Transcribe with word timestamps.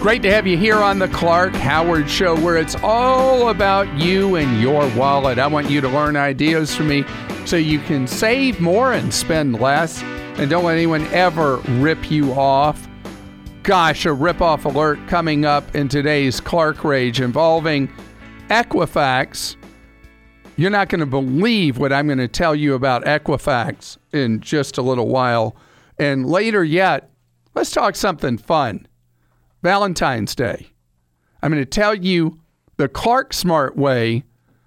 Great 0.00 0.22
to 0.22 0.30
have 0.30 0.46
you 0.46 0.56
here 0.56 0.76
on 0.76 1.00
the 1.00 1.08
Clark 1.08 1.52
Howard 1.54 2.08
Show, 2.08 2.38
where 2.40 2.56
it's 2.56 2.76
all 2.76 3.48
about 3.48 3.92
you 3.98 4.36
and 4.36 4.60
your 4.60 4.88
wallet. 4.96 5.40
I 5.40 5.48
want 5.48 5.68
you 5.68 5.80
to 5.80 5.88
learn 5.88 6.16
ideas 6.16 6.72
from 6.76 6.88
me 6.88 7.04
so 7.44 7.56
you 7.56 7.80
can 7.80 8.06
save 8.06 8.60
more 8.60 8.92
and 8.92 9.12
spend 9.12 9.60
less, 9.60 10.00
and 10.38 10.48
don't 10.48 10.64
let 10.64 10.74
anyone 10.76 11.04
ever 11.08 11.56
rip 11.80 12.08
you 12.08 12.32
off. 12.34 12.86
Gosh, 13.64 14.06
a 14.06 14.12
rip-off 14.12 14.64
alert 14.64 15.00
coming 15.08 15.44
up 15.44 15.74
in 15.74 15.88
today's 15.88 16.40
Clark 16.40 16.84
Rage 16.84 17.20
involving 17.20 17.88
Equifax. 18.48 19.56
You're 20.56 20.70
not 20.70 20.88
going 20.88 21.00
to 21.00 21.06
believe 21.06 21.78
what 21.78 21.92
I'm 21.92 22.06
going 22.06 22.18
to 22.18 22.28
tell 22.28 22.54
you 22.54 22.74
about 22.74 23.04
Equifax 23.06 23.96
in 24.12 24.40
just 24.40 24.78
a 24.78 24.82
little 24.82 25.08
while. 25.08 25.56
And 25.98 26.26
later 26.26 26.62
yet, 26.62 27.10
let's 27.56 27.72
talk 27.72 27.96
something 27.96 28.38
fun. 28.38 28.86
Valentine's 29.62 30.34
Day. 30.34 30.68
I'm 31.42 31.50
going 31.50 31.62
to 31.62 31.68
tell 31.68 31.94
you 31.94 32.40
the 32.76 32.88
Clark 32.88 33.32
Smart 33.32 33.76
way 33.76 34.24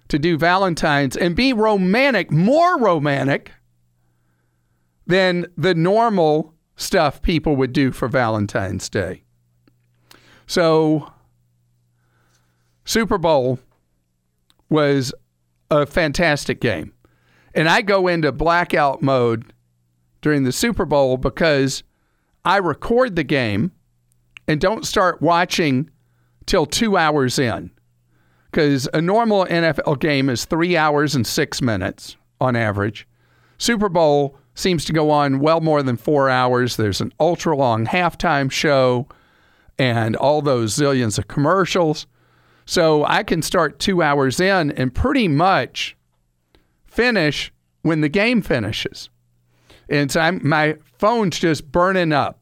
to 0.08 0.18
do 0.18 0.36
Valentine's 0.36 1.16
and 1.16 1.36
be 1.36 1.52
romantic, 1.52 2.30
more 2.30 2.78
romantic 2.78 3.52
than 5.06 5.46
the 5.56 5.74
normal 5.74 6.54
stuff 6.76 7.22
people 7.22 7.56
would 7.56 7.72
do 7.72 7.92
for 7.92 8.08
Valentine's 8.08 8.88
Day. 8.88 9.22
So, 10.46 11.12
Super 12.84 13.18
Bowl 13.18 13.60
was 14.68 15.12
a 15.70 15.86
fantastic 15.86 16.60
game. 16.60 16.92
And 17.54 17.68
I 17.68 17.82
go 17.82 18.08
into 18.08 18.32
blackout 18.32 19.02
mode 19.02 19.52
during 20.22 20.44
the 20.44 20.52
Super 20.52 20.84
Bowl 20.84 21.16
because 21.16 21.82
I 22.44 22.56
record 22.56 23.16
the 23.16 23.24
game 23.24 23.72
and 24.50 24.60
don't 24.60 24.84
start 24.84 25.22
watching 25.22 25.88
till 26.44 26.66
two 26.66 26.96
hours 26.96 27.38
in. 27.38 27.70
Because 28.50 28.88
a 28.92 29.00
normal 29.00 29.44
NFL 29.46 30.00
game 30.00 30.28
is 30.28 30.44
three 30.44 30.76
hours 30.76 31.14
and 31.14 31.24
six 31.24 31.62
minutes 31.62 32.16
on 32.40 32.56
average. 32.56 33.06
Super 33.58 33.88
Bowl 33.88 34.36
seems 34.56 34.84
to 34.86 34.92
go 34.92 35.08
on 35.08 35.38
well 35.38 35.60
more 35.60 35.84
than 35.84 35.96
four 35.96 36.28
hours. 36.28 36.74
There's 36.74 37.00
an 37.00 37.12
ultra 37.20 37.56
long 37.56 37.86
halftime 37.86 38.50
show 38.50 39.06
and 39.78 40.16
all 40.16 40.42
those 40.42 40.74
zillions 40.74 41.16
of 41.16 41.28
commercials. 41.28 42.08
So 42.64 43.04
I 43.04 43.22
can 43.22 43.42
start 43.42 43.78
two 43.78 44.02
hours 44.02 44.40
in 44.40 44.72
and 44.72 44.92
pretty 44.92 45.28
much 45.28 45.96
finish 46.88 47.52
when 47.82 48.00
the 48.00 48.08
game 48.08 48.42
finishes. 48.42 49.10
And 49.88 50.10
so 50.10 50.20
I'm, 50.20 50.40
my 50.42 50.76
phone's 50.98 51.38
just 51.38 51.70
burning 51.70 52.12
up 52.12 52.39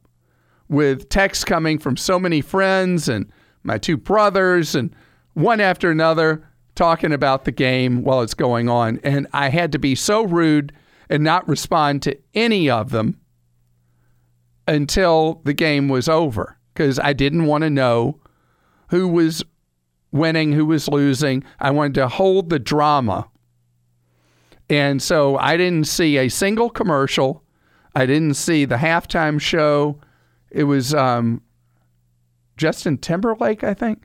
with 0.69 1.09
texts 1.09 1.43
coming 1.43 1.79
from 1.79 1.97
so 1.97 2.19
many 2.19 2.41
friends 2.41 3.09
and 3.09 3.29
my 3.63 3.77
two 3.77 3.97
brothers 3.97 4.75
and 4.75 4.95
one 5.33 5.59
after 5.59 5.91
another 5.91 6.47
talking 6.75 7.11
about 7.11 7.43
the 7.43 7.51
game 7.51 8.03
while 8.03 8.21
it's 8.21 8.33
going 8.33 8.69
on. 8.69 8.99
And 9.03 9.27
I 9.33 9.49
had 9.49 9.71
to 9.73 9.79
be 9.79 9.95
so 9.95 10.23
rude 10.23 10.71
and 11.09 11.23
not 11.23 11.47
respond 11.47 12.03
to 12.03 12.17
any 12.33 12.69
of 12.69 12.91
them 12.91 13.19
until 14.67 15.41
the 15.43 15.53
game 15.53 15.89
was 15.89 16.07
over 16.07 16.57
because 16.73 16.99
I 16.99 17.13
didn't 17.13 17.45
want 17.45 17.63
to 17.63 17.69
know 17.69 18.19
who 18.89 19.07
was 19.07 19.43
winning, 20.11 20.53
who 20.53 20.65
was 20.65 20.87
losing. 20.87 21.43
I 21.59 21.71
wanted 21.71 21.95
to 21.95 22.07
hold 22.07 22.49
the 22.49 22.59
drama. 22.59 23.27
And 24.69 25.01
so 25.01 25.37
I 25.37 25.57
didn't 25.57 25.87
see 25.87 26.17
a 26.17 26.29
single 26.29 26.69
commercial. 26.69 27.43
I 27.95 28.05
didn't 28.05 28.35
see 28.35 28.65
the 28.65 28.75
halftime 28.75 29.41
show. 29.41 29.99
It 30.51 30.63
was 30.65 30.93
um, 30.93 31.41
Justin 32.57 32.97
Timberlake, 32.97 33.63
I 33.63 33.73
think. 33.73 34.03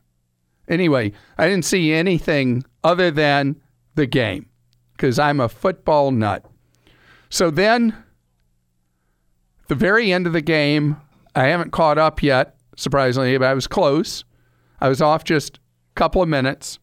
Anyway, 0.69 1.13
I 1.37 1.49
didn't 1.49 1.65
see 1.65 1.93
anything 1.93 2.65
other 2.83 3.11
than 3.11 3.57
the 3.95 4.07
game 4.07 4.47
because 4.93 5.19
I'm 5.19 5.41
a 5.41 5.49
football 5.49 6.11
nut. 6.11 6.45
So 7.29 7.51
then, 7.51 7.97
the 9.69 9.75
very 9.75 10.13
end 10.13 10.27
of 10.27 10.33
the 10.33 10.41
game, 10.41 10.97
I 11.35 11.45
haven't 11.45 11.73
caught 11.73 11.99
up 11.99 12.23
yet, 12.23 12.57
surprisingly, 12.77 13.37
but 13.39 13.47
I 13.47 13.55
was 13.55 13.67
close. 13.67 14.25
I 14.81 14.89
was 14.89 15.03
off 15.03 15.25
just 15.25 15.57
a 15.57 15.61
couple 15.95 16.23
of 16.23 16.29
minutes. 16.29 16.79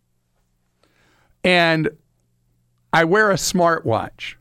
And 1.44 1.90
I 2.94 3.06
wear 3.06 3.32
a 3.32 3.36
smartwatch. 3.36 4.36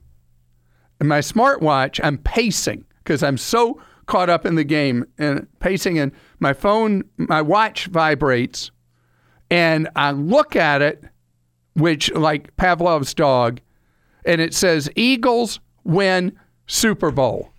And 0.99 1.09
my 1.09 1.21
smartwatch, 1.21 2.01
I'm 2.03 2.19
pacing 2.19 2.85
because 2.99 3.23
I'm 3.23 3.39
so 3.39 3.81
caught 4.11 4.29
up 4.29 4.45
in 4.45 4.57
the 4.57 4.65
game 4.65 5.07
and 5.19 5.47
pacing, 5.61 5.97
and 5.97 6.11
my 6.41 6.53
phone, 6.53 7.05
my 7.17 7.41
watch 7.41 7.87
vibrates, 7.87 8.73
and 9.49 9.89
I 9.95 10.11
look 10.11 10.57
at 10.57 10.83
it, 10.83 11.05
which 11.75 12.13
like 12.13 12.57
Pavlov's 12.57 13.15
dog, 13.15 13.61
and 14.27 14.41
it 14.41 14.53
says 14.53 14.91
Eagles 14.97 15.61
win 15.85 16.37
Super 16.67 17.13
Bowl. 17.13 17.53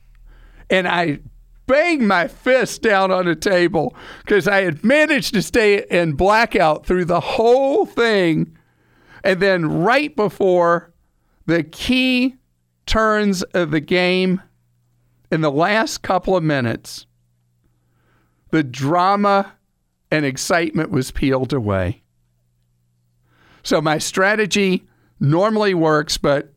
And 0.70 0.90
I 0.90 1.20
bang 1.68 2.06
my 2.06 2.28
fist 2.28 2.82
down 2.82 3.12
on 3.12 3.26
the 3.26 3.36
table 3.36 3.96
because 4.20 4.46
I 4.46 4.64
had 4.64 4.84
managed 4.84 5.34
to 5.36 5.42
stay 5.42 5.86
in 5.90 6.14
blackout 6.14 6.86
through 6.86 7.06
the 7.06 7.22
whole 7.22 7.86
thing. 7.86 8.58
And 9.24 9.40
then 9.40 9.84
right 9.84 10.14
before 10.14 10.92
the 11.46 11.64
key 11.64 12.36
turns 12.86 13.42
of 13.44 13.72
the 13.72 13.80
game, 13.80 14.42
in 15.32 15.42
the 15.42 15.52
last 15.52 16.02
couple 16.02 16.36
of 16.36 16.44
minutes, 16.44 17.06
the 18.52 18.64
drama 18.64 19.54
and 20.12 20.26
excitement 20.26 20.92
was 20.92 21.10
peeled 21.12 21.54
away. 21.54 22.04
So 23.64 23.82
my 23.82 23.98
strategy 23.98 24.86
normally 25.20 25.74
works, 25.74 26.18
but 26.18 26.54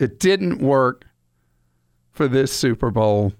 it 0.00 0.18
didn't 0.18 0.58
work 0.58 1.04
for 2.10 2.26
this 2.26 2.52
Super 2.52 2.90
Bowl. 2.90 3.32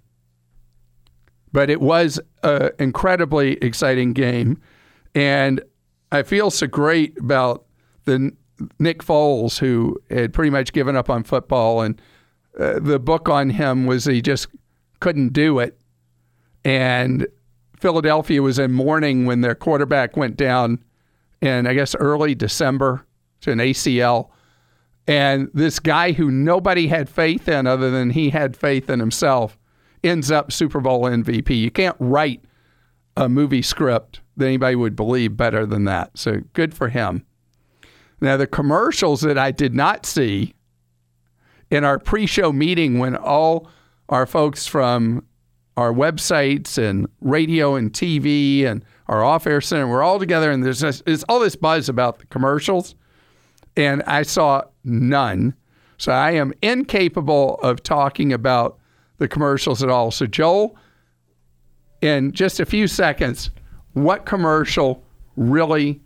But 1.53 1.71
it 1.71 1.81
was 1.81 2.21
an 2.43 2.71
incredibly 2.79 3.55
exciting 3.55 4.13
game. 4.13 4.61
And 5.15 5.63
I 6.13 6.23
feel 6.23 6.51
so 6.51 6.67
great 6.67 7.19
about 7.19 7.65
the 8.05 8.33
Nick 8.79 9.03
Foles, 9.03 9.59
who 9.59 9.99
had 10.11 10.33
pretty 10.33 10.51
much 10.51 10.73
given 10.73 10.95
up 10.95 11.11
on 11.11 11.25
football 11.25 11.81
and 11.81 12.01
uh, 12.59 12.79
the 12.81 12.99
book 12.99 13.29
on 13.29 13.51
him 13.51 13.87
was 13.87 14.05
he 14.05 14.23
just 14.23 14.49
couldn't 15.01 15.33
do 15.33 15.59
it. 15.59 15.79
And 16.65 17.27
Philadelphia 17.79 18.43
was 18.43 18.59
in 18.59 18.73
mourning 18.73 19.27
when 19.27 19.41
their 19.41 19.55
quarterback 19.55 20.17
went 20.17 20.37
down 20.37 20.83
in, 21.41 21.67
I 21.67 21.75
guess, 21.75 21.95
early 21.95 22.35
December 22.35 23.07
to 23.43 23.53
an 23.53 23.59
ACL. 23.59 24.31
And 25.07 25.51
this 25.55 25.79
guy 25.79 26.13
who 26.13 26.31
nobody 26.31 26.89
had 26.89 27.09
faith 27.09 27.49
in 27.49 27.67
other 27.67 27.91
than 27.91 28.11
he 28.11 28.31
had 28.31 28.57
faith 28.57 28.91
in 28.91 28.99
himself 28.99 29.57
ends 30.03 30.31
up 30.31 30.51
Super 30.51 30.81
Bowl 30.81 31.03
MVP. 31.03 31.57
You 31.57 31.71
can't 31.71 31.97
write 32.01 32.43
a 33.17 33.29
movie 33.29 33.63
script 33.63 34.21
that 34.37 34.47
anybody 34.47 34.77
would 34.77 34.97
believe 34.97 35.37
better 35.37 35.65
than 35.65 35.85
that. 35.85 36.19
So 36.19 36.41
good 36.53 36.75
for 36.75 36.89
him. 36.89 37.25
Now, 38.21 38.37
the 38.37 38.47
commercials 38.47 39.21
that 39.21 39.39
I 39.39 39.51
did 39.51 39.75
not 39.75 40.07
see 40.07 40.55
in 41.71 41.85
our 41.85 41.99
pre-show 41.99 42.53
meeting 42.53 42.99
when 42.99 43.17
all 43.17 43.69
our 44.09 44.27
folks 44.27 44.67
from 44.67 45.25
our 45.77 45.93
websites 45.93 46.79
and 46.79 47.07
radio 47.21 47.75
and 47.75 47.93
TV 47.93 48.65
and 48.65 48.85
our 49.09 49.23
off-air 49.23 49.61
center 49.61 49.87
we're 49.87 50.03
all 50.03 50.19
together 50.19 50.51
and 50.51 50.65
there's, 50.65 50.81
this, 50.81 51.03
there's 51.05 51.25
all 51.25 51.41
this 51.41 51.57
buzz 51.57 51.89
about 51.89 52.19
the 52.19 52.27
commercials 52.27 52.95
and 53.77 54.03
I 54.05 54.23
saw 54.23 54.63
none. 54.85 55.55
So 55.99 56.13
I 56.13 56.33
am 56.33 56.53
incapable 56.63 57.57
of 57.57 57.83
talking 57.83 58.33
about 58.33 58.79
the 59.19 59.29
commercials 59.29 59.83
at 59.83 59.91
all. 59.91 60.11
So 60.11 60.27
Joel, 60.27 60.77
in 62.01 62.33
just 62.33 62.61
a 62.61 62.67
few 62.67 62.87
seconds, 62.87 63.51
what 63.93 64.27
commercial 64.27 65.03
really 65.37 66.01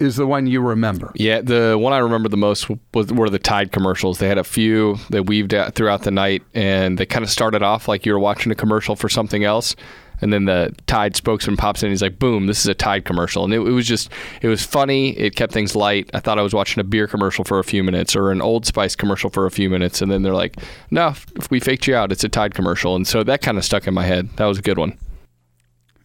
is 0.00 0.16
the 0.16 0.26
one 0.26 0.46
you 0.46 0.60
remember. 0.60 1.12
Yeah, 1.14 1.40
the 1.40 1.76
one 1.78 1.92
I 1.92 1.98
remember 1.98 2.28
the 2.28 2.36
most 2.36 2.68
was 2.92 3.12
were 3.12 3.30
the 3.30 3.38
Tide 3.38 3.72
commercials. 3.72 4.18
They 4.18 4.28
had 4.28 4.38
a 4.38 4.44
few 4.44 4.98
that 5.10 5.26
weaved 5.26 5.54
out 5.54 5.74
throughout 5.74 6.02
the 6.02 6.10
night, 6.10 6.42
and 6.52 6.98
they 6.98 7.06
kind 7.06 7.24
of 7.24 7.30
started 7.30 7.62
off 7.62 7.88
like 7.88 8.04
you 8.04 8.12
were 8.12 8.18
watching 8.18 8.50
a 8.50 8.54
commercial 8.54 8.96
for 8.96 9.08
something 9.08 9.44
else, 9.44 9.76
and 10.20 10.32
then 10.32 10.46
the 10.46 10.74
Tide 10.86 11.14
spokesman 11.16 11.56
pops 11.56 11.82
in. 11.82 11.86
And 11.86 11.92
he's 11.92 12.02
like, 12.02 12.18
"Boom! 12.18 12.46
This 12.46 12.60
is 12.60 12.66
a 12.66 12.74
Tide 12.74 13.04
commercial," 13.04 13.44
and 13.44 13.54
it, 13.54 13.58
it, 13.58 13.70
was 13.70 13.86
just 13.86 14.10
it 14.42 14.48
was 14.48 14.64
funny. 14.64 15.16
It 15.16 15.36
kept 15.36 15.52
things 15.52 15.76
light. 15.76 16.10
I 16.12 16.20
thought 16.20 16.38
I 16.38 16.42
was 16.42 16.54
watching 16.54 16.80
a 16.80 16.84
beer 16.84 17.06
commercial 17.06 17.44
for 17.44 17.58
a 17.58 17.64
few 17.64 17.84
minutes 17.84 18.16
or 18.16 18.30
an 18.30 18.42
Old 18.42 18.66
Spice 18.66 18.96
commercial 18.96 19.30
for 19.30 19.46
a 19.46 19.50
few 19.50 19.70
minutes, 19.70 20.02
and 20.02 20.10
then 20.10 20.22
they're 20.22 20.34
like, 20.34 20.56
"No, 20.90 21.14
if 21.36 21.50
we 21.50 21.60
faked 21.60 21.86
you 21.86 21.94
out, 21.94 22.10
it's 22.10 22.24
a 22.24 22.28
Tide 22.28 22.54
commercial," 22.54 22.96
and 22.96 23.06
so 23.06 23.22
that 23.22 23.42
kind 23.42 23.58
of 23.58 23.64
stuck 23.64 23.86
in 23.86 23.94
my 23.94 24.04
head. 24.04 24.28
That 24.36 24.46
was 24.46 24.58
a 24.58 24.62
good 24.62 24.78
one. 24.78 24.98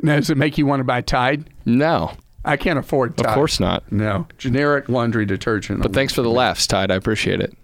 Now, 0.01 0.15
does 0.15 0.29
it 0.29 0.37
make 0.37 0.57
you 0.57 0.65
want 0.65 0.79
to 0.79 0.85
buy 0.85 1.01
Tide? 1.01 1.49
No. 1.65 2.13
I 2.45 2.57
can't 2.57 2.79
afford 2.79 3.17
Tide. 3.17 3.27
Of 3.27 3.33
course 3.33 3.59
not. 3.59 3.91
No. 3.91 4.27
Generic 4.37 4.89
laundry 4.89 5.25
detergent. 5.25 5.81
But 5.81 5.93
thanks 5.93 6.13
for 6.13 6.21
the 6.21 6.29
laughs, 6.29 6.65
Tide. 6.67 6.91
I 6.91 6.95
appreciate 6.95 7.41
it. 7.41 7.55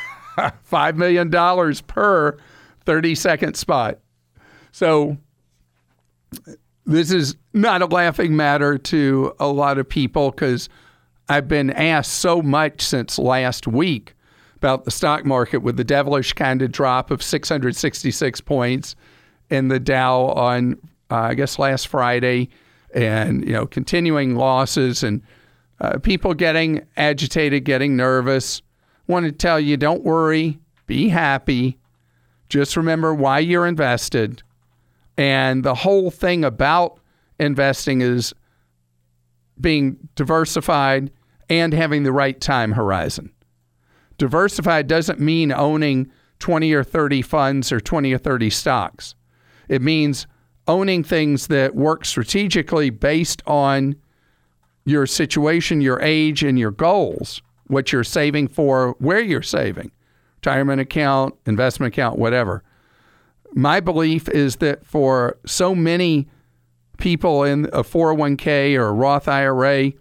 $5 0.38 0.96
million 0.96 1.30
per 1.86 2.36
30 2.84 3.14
second 3.14 3.54
spot. 3.54 3.98
So 4.70 5.16
this 6.86 7.10
is 7.10 7.36
not 7.52 7.82
a 7.82 7.86
laughing 7.86 8.36
matter 8.36 8.78
to 8.78 9.34
a 9.38 9.48
lot 9.48 9.78
of 9.78 9.88
people 9.88 10.30
because 10.30 10.68
I've 11.28 11.48
been 11.48 11.70
asked 11.70 12.12
so 12.12 12.40
much 12.40 12.82
since 12.82 13.18
last 13.18 13.66
week 13.66 14.14
about 14.56 14.84
the 14.84 14.90
stock 14.90 15.24
market 15.24 15.58
with 15.58 15.76
the 15.76 15.84
devilish 15.84 16.32
kind 16.32 16.62
of 16.62 16.72
drop 16.72 17.10
of 17.10 17.22
666 17.22 18.40
points 18.40 18.96
in 19.50 19.68
the 19.68 19.78
Dow 19.78 20.26
on, 20.26 20.74
uh, 21.10 21.16
I 21.16 21.34
guess, 21.34 21.58
last 21.58 21.88
Friday, 21.88 22.48
and 22.94 23.46
you 23.46 23.52
know, 23.52 23.66
continuing 23.66 24.36
losses 24.36 25.02
and 25.02 25.22
uh, 25.80 25.98
people 25.98 26.34
getting 26.34 26.84
agitated, 26.96 27.64
getting 27.64 27.96
nervous. 27.96 28.62
Want 29.06 29.26
to 29.26 29.32
tell 29.32 29.60
you, 29.60 29.76
don't 29.76 30.04
worry, 30.04 30.58
be 30.86 31.08
happy. 31.08 31.78
Just 32.48 32.76
remember 32.76 33.14
why 33.14 33.38
you're 33.38 33.66
invested. 33.66 34.42
And 35.16 35.64
the 35.64 35.74
whole 35.74 36.10
thing 36.10 36.44
about 36.44 37.00
investing 37.38 38.00
is 38.00 38.34
being 39.60 39.96
diversified 40.14 41.10
and 41.48 41.72
having 41.72 42.02
the 42.02 42.12
right 42.12 42.40
time 42.40 42.72
horizon. 42.72 43.32
Diversified 44.18 44.86
doesn't 44.86 45.20
mean 45.20 45.52
owning 45.52 46.10
20 46.40 46.72
or 46.72 46.84
30 46.84 47.22
funds 47.22 47.72
or 47.72 47.80
20 47.80 48.12
or 48.12 48.18
30 48.18 48.50
stocks. 48.50 49.14
It 49.68 49.82
means 49.82 50.26
owning 50.68 51.02
things 51.02 51.46
that 51.48 51.74
work 51.74 52.04
strategically 52.04 52.90
based 52.90 53.42
on 53.46 53.96
your 54.84 55.06
situation, 55.06 55.80
your 55.80 56.00
age, 56.00 56.42
and 56.44 56.58
your 56.58 56.70
goals, 56.70 57.42
what 57.66 57.92
you're 57.92 58.04
saving 58.04 58.48
for, 58.48 58.94
where 58.98 59.20
you're 59.20 59.42
saving, 59.42 59.90
retirement 60.36 60.80
account, 60.80 61.34
investment 61.46 61.92
account, 61.92 62.18
whatever. 62.18 62.62
My 63.54 63.80
belief 63.80 64.28
is 64.28 64.56
that 64.56 64.86
for 64.86 65.38
so 65.46 65.74
many 65.74 66.28
people 66.98 67.44
in 67.44 67.64
a 67.66 67.82
401k 67.82 68.76
or 68.78 68.88
a 68.88 68.92
Roth 68.92 69.26
IRA, 69.26 69.92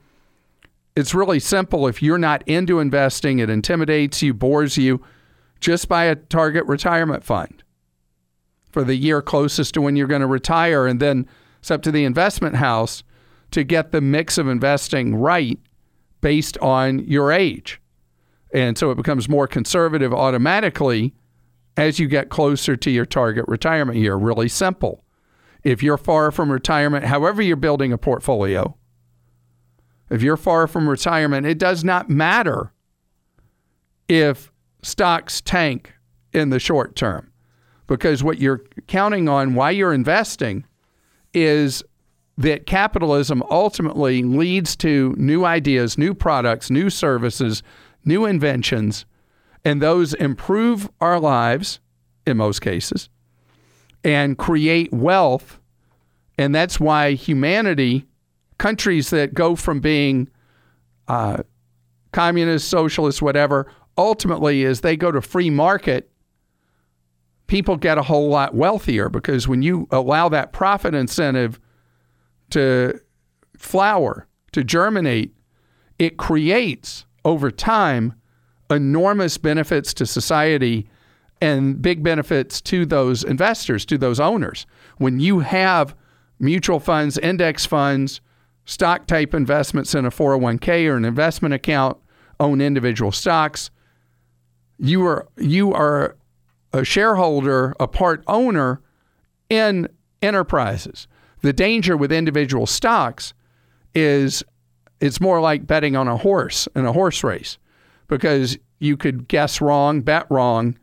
it's 0.96 1.14
really 1.14 1.40
simple. 1.40 1.88
If 1.88 2.02
you're 2.02 2.18
not 2.18 2.44
into 2.46 2.80
investing, 2.80 3.40
it 3.40 3.50
intimidates 3.50 4.22
you, 4.22 4.34
bores 4.34 4.78
you, 4.78 5.02
just 5.60 5.88
buy 5.88 6.06
a 6.06 6.16
target 6.16 6.66
retirement 6.66 7.24
fund 7.24 7.64
for 8.78 8.84
the 8.84 8.96
year 8.96 9.24
closest 9.24 9.74
to 9.74 9.82
when 9.82 9.96
you're 9.96 10.06
going 10.06 10.22
to 10.22 10.28
retire. 10.28 10.86
And 10.86 11.00
then 11.00 11.28
it's 11.58 11.72
up 11.72 11.82
to 11.82 11.92
the 11.92 12.06
investment 12.06 12.58
house 12.58 13.02
to 13.50 13.64
get 13.64 13.92
the 13.92 14.02
mix 14.02 14.38
of 14.38 14.48
investing 14.48 15.16
right 15.16 15.58
based 16.22 16.60
on 16.60 17.00
your 17.00 17.32
age. 17.32 17.82
And 18.54 18.78
so 18.78 18.92
it 18.92 18.96
becomes 18.96 19.28
more 19.28 19.48
conservative 19.48 20.14
automatically 20.14 21.16
as 21.76 21.98
you 21.98 22.08
get 22.08 22.30
closer 22.30 22.76
to 22.76 22.92
your 22.92 23.08
target 23.08 23.46
retirement 23.48 23.98
year. 23.98 24.16
Really 24.16 24.48
simple. 24.48 25.04
If 25.64 25.82
you're 25.82 25.98
far 25.98 26.30
from 26.30 26.52
retirement, 26.52 27.06
however 27.06 27.42
you're 27.42 27.56
building 27.56 27.92
a 27.92 27.98
portfolio, 27.98 28.78
if 30.12 30.22
you're 30.22 30.38
far 30.38 30.68
from 30.68 30.88
retirement, 30.88 31.48
it 31.48 31.58
does 31.58 31.84
not 31.84 32.12
matter 32.12 32.74
if 34.08 34.52
stocks 34.84 35.42
tank 35.42 35.96
in 36.32 36.52
the 36.52 36.60
short 36.60 36.96
term 36.96 37.32
because 37.88 38.24
what 38.24 38.40
you're 38.40 38.62
counting 38.88 39.28
on 39.28 39.56
why 39.56 39.72
you're 39.72 39.94
investing 39.94 40.66
is 41.34 41.84
that 42.38 42.66
capitalism 42.66 43.42
ultimately 43.50 44.22
leads 44.22 44.76
to 44.76 45.16
new 45.18 45.44
ideas, 45.44 45.98
new 45.98 46.14
products, 46.14 46.70
new 46.70 46.90
services, 46.90 47.64
new 48.06 48.26
inventions, 48.26 49.06
and 49.66 49.82
those 49.82 50.14
improve 50.14 50.90
our 51.02 51.20
lives 51.20 51.80
in 52.26 52.38
most 52.38 52.62
cases 52.62 53.10
and 54.04 54.38
create 54.38 54.94
wealth. 54.94 55.60
And 56.38 56.54
that's 56.54 56.80
why 56.80 57.14
humanity 57.14 58.06
countries 58.58 59.10
that 59.10 59.34
go 59.34 59.56
from 59.56 59.80
being 59.80 60.30
uh, 61.08 61.38
communist, 62.12 62.70
socialist, 62.70 63.22
whatever, 63.22 63.72
ultimately, 63.98 64.64
as 64.64 64.82
they 64.82 64.96
go 64.96 65.12
to 65.12 65.22
free 65.22 65.50
market, 65.50 66.12
people 67.48 67.78
get 67.78 67.98
a 67.98 68.04
whole 68.04 68.30
lot 68.30 68.54
wealthier 68.54 69.10
because 69.10 69.48
when 69.48 69.62
you 69.62 69.88
allow 69.92 70.30
that 70.30 70.54
profit 70.54 70.94
incentive 70.94 71.60
to 72.50 73.00
flower, 73.58 74.28
to 74.52 74.64
germinate, 74.64 75.34
it 75.98 76.18
creates 76.18 77.06
over 77.26 77.50
time 77.50 78.14
enormous 78.70 79.38
benefits 79.38 79.94
to 79.94 80.06
society 80.06 80.88
and 81.42 81.82
big 81.82 82.04
benefits 82.04 82.62
to 82.62 82.86
those 82.86 83.24
investors, 83.24 83.86
to 83.86 83.98
those 83.98 84.20
owners. 84.20 84.66
When 84.98 85.20
you 85.20 85.40
have 85.40 85.96
mutual 86.40 86.80
funds, 86.80 87.18
index 87.18 87.66
funds, 87.66 88.22
stock 88.66 89.08
type 89.08 89.34
investments 89.34 89.96
in 89.96 90.06
a 90.06 90.12
401k 90.12 90.88
or 90.88 90.98
an 90.98 91.06
investment 91.06 91.54
account 91.54 91.98
own 92.40 92.62
individual 92.62 93.12
stocks 93.12 93.72
you 94.78 95.06
are 95.06 95.28
you 95.38 95.74
are 95.74 96.18
a 96.74 96.84
shareholder 96.84 97.74
a 97.80 97.88
part 97.88 98.24
owner 98.28 98.82
in 99.50 99.88
enterprises 100.22 101.08
the 101.42 101.54
danger 101.54 101.96
with 101.96 102.12
individual 102.12 102.66
stocks 102.66 103.34
is 103.94 104.44
it's 105.00 105.22
more 105.22 105.40
like 105.40 105.68
betting 105.68 105.96
on 105.96 106.08
a 106.08 106.18
horse 106.18 106.68
in 106.76 106.86
a 106.86 106.94
horse 106.94 107.24
race 107.24 107.58
because 108.08 108.58
you 108.80 108.98
could 108.98 109.28
guess 109.28 109.62
wrong 109.62 110.02
bet 110.02 110.26
wrong 110.30 110.78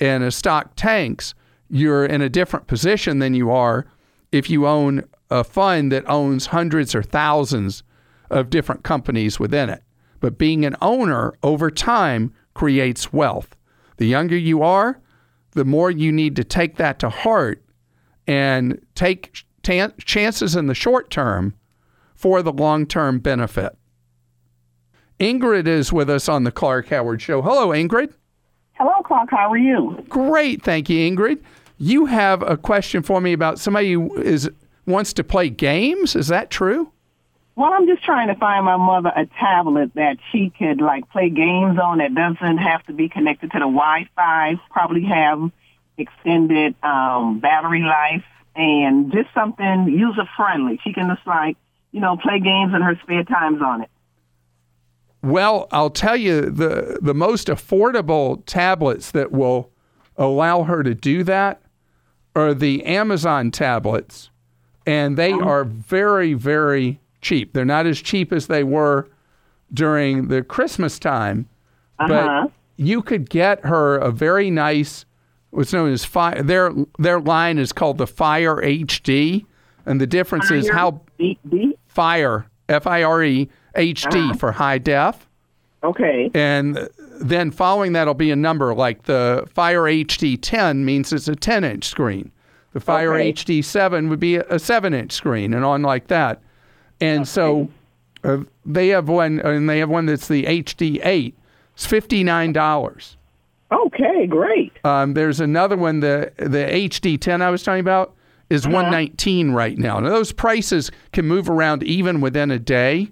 and 0.00 0.22
a 0.22 0.30
stock 0.30 0.72
tanks 0.76 1.34
you're 1.68 2.04
in 2.04 2.20
a 2.22 2.28
different 2.28 2.66
position 2.66 3.18
than 3.18 3.34
you 3.34 3.50
are 3.50 3.86
if 4.32 4.50
you 4.50 4.66
own 4.66 5.02
a 5.30 5.44
fund 5.44 5.90
that 5.90 6.08
owns 6.08 6.46
hundreds 6.46 6.94
or 6.94 7.02
thousands 7.02 7.82
of 8.30 8.50
different 8.50 8.82
companies 8.82 9.40
within 9.40 9.68
it. 9.68 9.82
But 10.20 10.38
being 10.38 10.64
an 10.64 10.76
owner 10.80 11.34
over 11.42 11.70
time 11.70 12.32
creates 12.54 13.12
wealth. 13.12 13.56
The 13.96 14.06
younger 14.06 14.36
you 14.36 14.62
are, 14.62 15.00
the 15.54 15.64
more 15.64 15.90
you 15.90 16.12
need 16.12 16.36
to 16.36 16.44
take 16.44 16.76
that 16.76 16.98
to 16.98 17.08
heart 17.08 17.64
and 18.26 18.80
take 18.94 19.44
t- 19.62 19.86
chances 20.04 20.54
in 20.56 20.66
the 20.66 20.74
short 20.74 21.10
term 21.10 21.54
for 22.14 22.42
the 22.42 22.52
long 22.52 22.86
term 22.86 23.18
benefit. 23.18 23.76
Ingrid 25.20 25.66
is 25.66 25.92
with 25.92 26.10
us 26.10 26.28
on 26.28 26.44
the 26.44 26.52
Clark 26.52 26.88
Howard 26.88 27.22
Show. 27.22 27.40
Hello, 27.40 27.68
Ingrid. 27.68 28.12
Hello, 28.72 29.02
Clark. 29.04 29.30
How 29.30 29.52
are 29.52 29.56
you? 29.56 30.04
Great. 30.08 30.62
Thank 30.62 30.90
you, 30.90 30.98
Ingrid. 31.10 31.40
You 31.78 32.06
have 32.06 32.42
a 32.42 32.56
question 32.56 33.02
for 33.02 33.20
me 33.20 33.32
about 33.32 33.58
somebody 33.58 33.92
who 33.92 34.14
is 34.16 34.50
wants 34.86 35.12
to 35.14 35.24
play 35.24 35.50
games. 35.50 36.16
Is 36.16 36.28
that 36.28 36.50
true? 36.50 36.90
Well, 37.56 37.72
I'm 37.72 37.86
just 37.86 38.02
trying 38.02 38.28
to 38.28 38.34
find 38.34 38.64
my 38.64 38.76
mother 38.76 39.12
a 39.14 39.26
tablet 39.26 39.92
that 39.94 40.16
she 40.32 40.50
could 40.50 40.80
like 40.80 41.08
play 41.10 41.30
games 41.30 41.78
on 41.78 41.98
that 41.98 42.14
doesn't 42.14 42.58
have 42.58 42.84
to 42.86 42.92
be 42.92 43.08
connected 43.08 43.52
to 43.52 43.58
the 43.58 43.66
Wi-Fi. 43.66 44.56
Probably 44.70 45.04
have 45.04 45.50
extended 45.96 46.74
um, 46.82 47.38
battery 47.38 47.82
life 47.82 48.24
and 48.56 49.12
just 49.12 49.28
something 49.34 49.88
user 49.88 50.28
friendly. 50.36 50.80
She 50.82 50.92
can 50.92 51.08
just 51.14 51.26
like 51.26 51.56
you 51.92 52.00
know 52.00 52.16
play 52.16 52.40
games 52.40 52.74
in 52.74 52.82
her 52.82 52.98
spare 53.02 53.22
times 53.22 53.62
on 53.62 53.82
it. 53.82 53.90
Well, 55.22 55.68
I'll 55.70 55.90
tell 55.90 56.16
you 56.16 56.42
the 56.42 56.98
the 57.00 57.14
most 57.14 57.46
affordable 57.46 58.42
tablets 58.46 59.12
that 59.12 59.30
will 59.30 59.70
allow 60.16 60.64
her 60.64 60.82
to 60.82 60.94
do 60.94 61.22
that 61.24 61.62
are 62.34 62.52
the 62.52 62.84
Amazon 62.84 63.52
tablets 63.52 64.30
and 64.86 65.16
they 65.16 65.32
uh-huh. 65.32 65.48
are 65.48 65.64
very, 65.64 66.34
very 66.34 67.00
cheap. 67.24 67.52
They're 67.52 67.64
not 67.64 67.86
as 67.86 68.00
cheap 68.00 68.32
as 68.32 68.46
they 68.46 68.62
were 68.62 69.08
during 69.72 70.28
the 70.28 70.42
Christmas 70.42 70.98
time, 70.98 71.48
uh-huh. 71.98 72.08
but 72.46 72.52
you 72.76 73.02
could 73.02 73.28
get 73.28 73.64
her 73.64 73.96
a 73.96 74.12
very 74.12 74.50
nice, 74.50 75.04
what's 75.50 75.72
known 75.72 75.92
as 75.92 76.04
Fire. 76.04 76.42
Their 76.42 76.72
their 76.98 77.20
line 77.20 77.58
is 77.58 77.72
called 77.72 77.98
the 77.98 78.06
Fire 78.06 78.56
HD, 78.56 79.44
and 79.86 80.00
the 80.00 80.06
difference 80.06 80.48
Fire 80.48 80.58
is 80.58 80.70
how 80.70 81.00
D- 81.18 81.38
D? 81.48 81.76
Fire 81.86 82.46
F 82.68 82.86
I 82.86 83.02
R 83.02 83.24
E 83.24 83.48
H 83.74 84.06
D 84.10 84.18
uh-huh. 84.18 84.34
for 84.34 84.52
high 84.52 84.78
def. 84.78 85.26
Okay. 85.82 86.30
And 86.34 86.88
then 87.20 87.50
following 87.50 87.92
that'll 87.92 88.14
be 88.14 88.30
a 88.30 88.36
number 88.36 88.74
like 88.74 89.04
the 89.04 89.46
Fire 89.52 89.82
HD 89.82 90.38
10 90.40 90.84
means 90.84 91.12
it's 91.12 91.28
a 91.28 91.36
10 91.36 91.62
inch 91.62 91.84
screen. 91.84 92.32
The 92.72 92.80
Fire 92.80 93.14
okay. 93.14 93.32
HD7 93.32 94.08
would 94.08 94.18
be 94.18 94.36
a, 94.36 94.58
seven 94.58 94.94
inch 94.94 95.12
screen 95.12 95.54
and 95.54 95.64
on 95.64 95.82
like 95.82 96.08
that. 96.08 96.42
And 97.04 97.20
okay. 97.20 97.28
so 97.28 97.68
uh, 98.22 98.38
they 98.64 98.88
have 98.88 99.08
one, 99.08 99.40
and 99.40 99.68
they 99.68 99.78
have 99.78 99.90
one 99.90 100.06
that's 100.06 100.28
the 100.28 100.44
HD8. 100.44 101.34
It's 101.74 101.86
$59. 101.86 103.16
Okay, 103.72 104.26
great. 104.26 104.72
Um, 104.84 105.14
there's 105.14 105.40
another 105.40 105.76
one, 105.76 106.00
the, 106.00 106.32
the 106.36 106.66
HD10 106.88 107.42
I 107.42 107.50
was 107.50 107.62
talking 107.62 107.80
about 107.80 108.14
is 108.48 108.64
uh-huh. 108.64 108.74
119 108.74 109.50
right 109.50 109.76
now. 109.76 110.00
Now, 110.00 110.10
those 110.10 110.32
prices 110.32 110.90
can 111.12 111.26
move 111.26 111.50
around 111.50 111.82
even 111.82 112.20
within 112.20 112.50
a 112.50 112.58
day. 112.58 113.10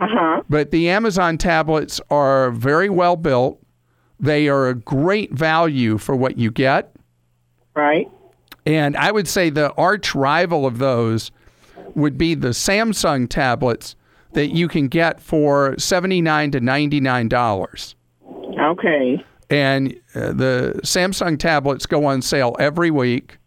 Uh-huh. 0.00 0.42
But 0.48 0.70
the 0.70 0.88
Amazon 0.88 1.38
tablets 1.38 2.00
are 2.08 2.50
very 2.52 2.88
well 2.88 3.16
built. 3.16 3.60
They 4.20 4.48
are 4.48 4.68
a 4.68 4.74
great 4.74 5.32
value 5.32 5.98
for 5.98 6.14
what 6.14 6.38
you 6.38 6.50
get. 6.50 6.94
Right. 7.74 8.08
And 8.64 8.96
I 8.96 9.10
would 9.10 9.26
say 9.26 9.50
the 9.50 9.72
arch 9.72 10.14
rival 10.14 10.66
of 10.66 10.78
those 10.78 11.30
would 11.98 12.16
be 12.16 12.34
the 12.34 12.48
Samsung 12.48 13.28
tablets 13.28 13.94
that 14.32 14.48
you 14.48 14.68
can 14.68 14.88
get 14.88 15.20
for 15.20 15.74
79 15.78 16.50
to 16.52 16.60
$99. 16.60 17.94
Okay. 18.60 19.24
And 19.50 19.92
uh, 20.14 20.32
the 20.32 20.80
Samsung 20.82 21.38
tablets 21.38 21.86
go 21.86 22.04
on 22.04 22.22
sale 22.22 22.54
every 22.58 22.90
week. 22.90 23.38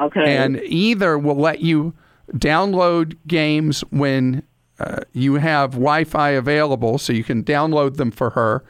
Okay. 0.00 0.36
And 0.36 0.60
either 0.64 1.18
will 1.18 1.36
let 1.36 1.60
you 1.60 1.94
download 2.32 3.16
games 3.26 3.82
when 3.90 4.42
uh, 4.80 5.00
you 5.12 5.34
have 5.36 5.72
Wi 5.72 6.02
Fi 6.04 6.30
available, 6.30 6.98
so 6.98 7.12
you 7.12 7.22
can 7.22 7.44
download 7.44 7.96
them 7.96 8.10
for 8.10 8.30
her. 8.30 8.64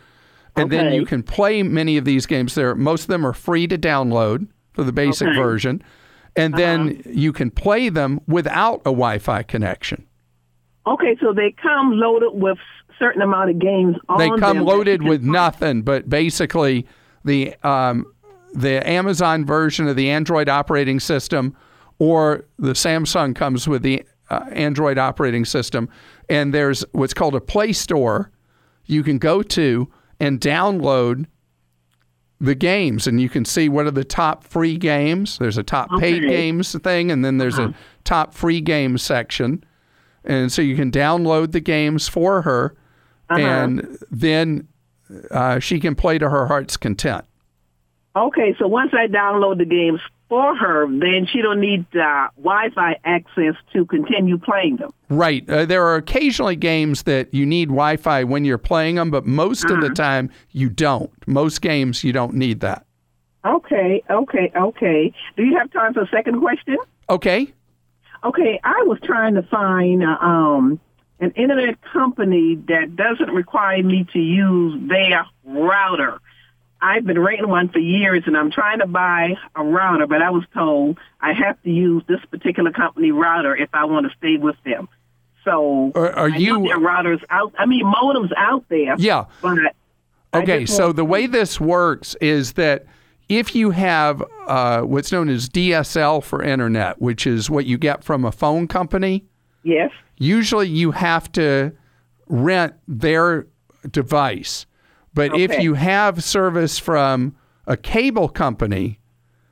And 0.56 0.70
then 0.70 0.92
you 0.92 1.04
can 1.04 1.22
play 1.24 1.62
many 1.64 1.96
of 1.96 2.04
these 2.04 2.26
games. 2.26 2.54
There, 2.54 2.74
most 2.76 3.02
of 3.02 3.08
them 3.08 3.26
are 3.26 3.32
free 3.32 3.66
to 3.66 3.76
download 3.76 4.46
for 4.72 4.84
the 4.84 4.92
basic 4.92 5.28
Okay. 5.28 5.36
Version. 5.36 5.82
And 6.36 6.54
then 6.54 7.02
you 7.06 7.32
can 7.32 7.50
play 7.50 7.88
them 7.88 8.20
without 8.26 8.80
a 8.80 8.90
Wi 8.90 9.18
Fi 9.18 9.42
connection. 9.42 10.06
okay, 10.86 11.16
so 11.20 11.32
they 11.32 11.54
come 11.62 11.92
loaded 11.92 12.30
with 12.32 12.58
certain 12.98 13.22
amount 13.22 13.50
of 13.50 13.58
games 13.58 13.96
on 14.08 14.18
they 14.18 14.28
come 14.28 14.58
that 14.58 14.64
loaded 14.64 15.02
with 15.02 15.20
nothing 15.20 15.82
but 15.82 16.08
basically 16.08 16.86
the 17.24 17.52
um, 17.64 18.06
the 18.54 18.88
Amazon 18.88 19.44
version 19.44 19.88
of 19.88 19.96
the 19.96 20.10
Android 20.10 20.48
operating 20.48 21.00
system 21.00 21.56
or 21.98 22.44
the 22.58 22.72
Samsung 22.72 23.34
comes 23.34 23.68
with 23.68 23.82
the 23.82 24.04
uh, 24.30 24.46
Android 24.52 24.98
operating 24.98 25.44
system. 25.44 25.88
And 26.28 26.54
there's 26.54 26.84
what's 26.92 27.14
called 27.14 27.34
a 27.34 27.40
Play 27.40 27.72
Store 27.72 28.30
you 28.86 29.02
can 29.02 29.18
go 29.18 29.42
to 29.42 29.90
and 30.20 30.40
download 30.40 31.26
the 32.40 32.54
games 32.54 33.06
and 33.06 33.20
you 33.20 33.28
can 33.28 33.44
see 33.44 33.68
what 33.68 33.86
are 33.86 33.90
the 33.90 34.04
top 34.04 34.44
free 34.44 34.76
games. 34.76 35.38
There's 35.38 35.58
a 35.58 35.62
top 35.62 35.88
paid 35.98 36.22
games 36.22 36.76
thing 36.80 37.10
and 37.10 37.24
then 37.24 37.38
there's 37.38 37.58
a 37.58 37.74
top 38.04 38.34
free 38.34 38.60
games 38.60 39.02
section. 39.02 39.64
And 40.24 40.50
so 40.50 40.62
you 40.62 40.76
can 40.76 40.90
download 40.90 41.52
the 41.52 41.60
games 41.60 42.08
for 42.08 42.42
her 42.42 42.74
and 43.30 43.98
then 44.10 44.68
uh, 45.30 45.58
she 45.58 45.80
can 45.80 45.94
play 45.94 46.18
to 46.18 46.28
her 46.28 46.46
heart's 46.46 46.76
content. 46.76 47.24
Okay, 48.16 48.54
so 48.58 48.68
once 48.68 48.92
I 48.94 49.06
download 49.06 49.58
the 49.58 49.64
games 49.64 50.00
for 50.34 50.56
her, 50.56 50.88
then 50.88 51.28
she 51.30 51.40
don't 51.42 51.60
need 51.60 51.86
uh, 51.94 52.26
Wi-Fi 52.38 52.98
access 53.04 53.54
to 53.72 53.86
continue 53.86 54.36
playing 54.36 54.78
them. 54.78 54.92
Right. 55.08 55.48
Uh, 55.48 55.64
there 55.64 55.84
are 55.86 55.94
occasionally 55.94 56.56
games 56.56 57.04
that 57.04 57.32
you 57.32 57.46
need 57.46 57.66
Wi 57.66 57.96
Fi 57.98 58.24
when 58.24 58.44
you're 58.44 58.58
playing 58.58 58.96
them, 58.96 59.12
but 59.12 59.24
most 59.24 59.70
of 59.70 59.80
the 59.80 59.90
time 59.90 60.30
you 60.50 60.68
don't. 60.68 61.12
Most 61.28 61.60
games 61.60 62.02
you 62.02 62.12
don't 62.12 62.34
need 62.34 62.58
that. 62.60 62.84
Okay, 63.44 64.02
okay, 64.10 64.50
okay. 64.56 65.12
Do 65.36 65.44
you 65.44 65.56
have 65.56 65.70
time 65.70 65.94
for 65.94 66.02
a 66.02 66.08
second 66.08 66.40
question? 66.40 66.78
Okay. 67.08 67.54
Okay, 68.24 68.58
I 68.64 68.82
was 68.86 68.98
trying 69.04 69.34
to 69.34 69.42
find 69.42 70.02
uh, 70.02 70.16
um, 70.20 70.80
an 71.20 71.30
internet 71.36 71.80
company 71.92 72.56
that 72.66 72.96
doesn't 72.96 73.32
require 73.32 73.84
me 73.84 74.04
to 74.12 74.18
use 74.18 74.88
their 74.88 75.26
router. 75.44 76.18
I've 76.84 77.06
been 77.06 77.18
renting 77.18 77.48
one 77.48 77.70
for 77.70 77.78
years, 77.78 78.24
and 78.26 78.36
I'm 78.36 78.50
trying 78.50 78.80
to 78.80 78.86
buy 78.86 79.36
a 79.56 79.64
router, 79.64 80.06
but 80.06 80.20
I 80.20 80.28
was 80.28 80.44
told 80.52 80.98
I 81.18 81.32
have 81.32 81.60
to 81.62 81.70
use 81.70 82.02
this 82.06 82.20
particular 82.30 82.72
company 82.72 83.10
router 83.10 83.56
if 83.56 83.70
I 83.72 83.86
want 83.86 84.06
to 84.06 84.14
stay 84.18 84.36
with 84.36 84.56
them. 84.66 84.90
So 85.44 85.92
Are, 85.94 86.12
are 86.12 86.28
you. 86.28 86.58
routers 86.58 87.22
out. 87.30 87.54
I 87.58 87.64
mean, 87.64 87.86
modems 87.86 88.32
out 88.36 88.66
there. 88.68 88.96
Yeah. 88.98 89.24
But 89.40 89.58
Okay, 90.34 90.66
so 90.66 90.92
the 90.92 91.04
way 91.04 91.26
this 91.26 91.58
works 91.58 92.16
is 92.20 92.54
that 92.54 92.84
if 93.30 93.54
you 93.54 93.70
have 93.70 94.22
uh, 94.46 94.82
what's 94.82 95.10
known 95.10 95.30
as 95.30 95.48
DSL 95.48 96.22
for 96.22 96.42
internet, 96.42 97.00
which 97.00 97.26
is 97.26 97.48
what 97.48 97.64
you 97.64 97.78
get 97.78 98.04
from 98.04 98.26
a 98.26 98.32
phone 98.32 98.68
company, 98.68 99.24
yes, 99.62 99.90
usually 100.18 100.68
you 100.68 100.90
have 100.90 101.32
to 101.32 101.72
rent 102.26 102.74
their 102.86 103.46
device. 103.90 104.66
But 105.14 105.38
if 105.38 105.60
you 105.60 105.74
have 105.74 106.24
service 106.24 106.78
from 106.78 107.36
a 107.66 107.76
cable 107.76 108.28
company, 108.28 108.98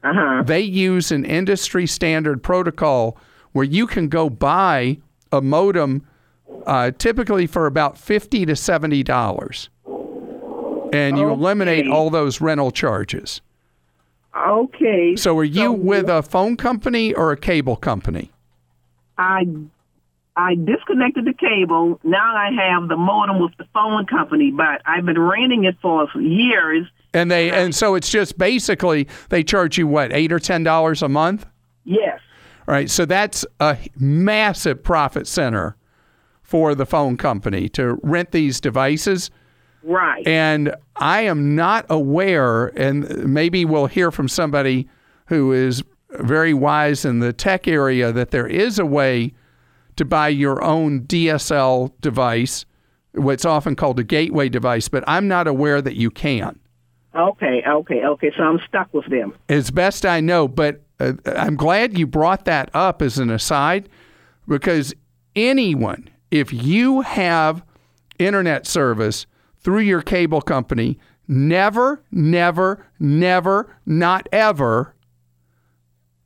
uh 0.02 0.12
huh. 0.12 0.42
they 0.44 0.60
use 0.60 1.12
an 1.12 1.24
industry 1.24 1.86
standard 1.86 2.42
protocol 2.42 3.16
where 3.52 3.64
you 3.64 3.86
can 3.86 4.08
go 4.08 4.28
buy 4.28 4.98
a 5.30 5.40
modem 5.40 6.06
uh, 6.66 6.90
typically 6.92 7.46
for 7.46 7.66
about 7.66 7.96
fifty 7.96 8.44
to 8.44 8.56
seventy 8.56 9.02
dollars, 9.02 9.70
and 10.92 11.16
you 11.16 11.28
eliminate 11.28 11.86
all 11.88 12.10
those 12.10 12.40
rental 12.40 12.70
charges. 12.70 13.40
Okay. 14.36 15.14
So, 15.16 15.36
are 15.38 15.44
you 15.44 15.72
with 15.72 16.08
a 16.08 16.22
phone 16.22 16.56
company 16.56 17.12
or 17.14 17.32
a 17.32 17.36
cable 17.36 17.76
company? 17.76 18.30
I 19.18 19.46
I 20.36 20.54
disconnected 20.54 21.26
the 21.26 21.34
cable. 21.34 22.00
Now 22.02 22.34
I 22.36 22.50
have 22.52 22.88
the 22.88 22.96
modem 22.96 23.40
with 23.40 23.52
the 23.58 23.66
phone 23.74 24.06
company, 24.06 24.50
but 24.50 24.80
I've 24.86 25.04
been 25.04 25.20
renting 25.20 25.64
it 25.64 25.76
for 25.82 26.08
years. 26.18 26.86
And 27.12 27.30
they 27.30 27.50
and 27.50 27.74
so 27.74 27.94
it's 27.94 28.08
just 28.08 28.38
basically 28.38 29.08
they 29.28 29.44
charge 29.44 29.76
you 29.76 29.86
what 29.86 30.12
eight 30.12 30.32
or 30.32 30.38
ten 30.38 30.62
dollars 30.62 31.02
a 31.02 31.08
month. 31.08 31.46
Yes. 31.84 32.20
All 32.66 32.74
right, 32.74 32.88
so 32.88 33.04
that's 33.04 33.44
a 33.60 33.76
massive 33.98 34.82
profit 34.82 35.26
center 35.26 35.76
for 36.42 36.74
the 36.74 36.86
phone 36.86 37.16
company 37.16 37.68
to 37.70 37.98
rent 38.02 38.30
these 38.30 38.60
devices. 38.60 39.30
Right. 39.82 40.26
And 40.26 40.74
I 40.96 41.22
am 41.22 41.56
not 41.56 41.86
aware, 41.90 42.68
and 42.78 43.26
maybe 43.26 43.64
we'll 43.64 43.86
hear 43.86 44.12
from 44.12 44.28
somebody 44.28 44.88
who 45.26 45.52
is 45.52 45.82
very 46.10 46.54
wise 46.54 47.04
in 47.04 47.18
the 47.18 47.32
tech 47.32 47.66
area, 47.66 48.12
that 48.12 48.30
there 48.30 48.46
is 48.46 48.78
a 48.78 48.86
way 48.86 49.32
to 49.96 50.04
buy 50.04 50.28
your 50.28 50.62
own 50.62 51.02
DSL 51.02 51.92
device, 52.00 52.64
what's 53.12 53.44
often 53.44 53.76
called 53.76 53.98
a 53.98 54.04
gateway 54.04 54.48
device, 54.48 54.88
but 54.88 55.04
I'm 55.06 55.28
not 55.28 55.46
aware 55.46 55.82
that 55.82 55.96
you 55.96 56.10
can. 56.10 56.58
okay, 57.14 57.62
okay, 57.66 58.04
okay. 58.04 58.32
So 58.36 58.42
I'm 58.42 58.58
stuck 58.66 58.92
with 58.94 59.06
them. 59.10 59.34
as 59.48 59.70
best 59.70 60.06
I 60.06 60.20
know. 60.20 60.48
But 60.48 60.82
uh, 60.98 61.12
I'm 61.26 61.56
glad 61.56 61.98
you 61.98 62.06
brought 62.06 62.44
that 62.46 62.70
up 62.74 63.02
as 63.02 63.18
an 63.18 63.30
aside 63.30 63.88
because 64.48 64.94
anyone, 65.36 66.08
if 66.30 66.52
you 66.52 67.02
have 67.02 67.62
internet 68.18 68.66
service 68.66 69.26
through 69.58 69.80
your 69.80 70.02
cable 70.02 70.40
company, 70.40 70.98
never, 71.28 72.02
never, 72.10 72.86
never, 72.98 73.76
not 73.84 74.28
ever 74.32 74.94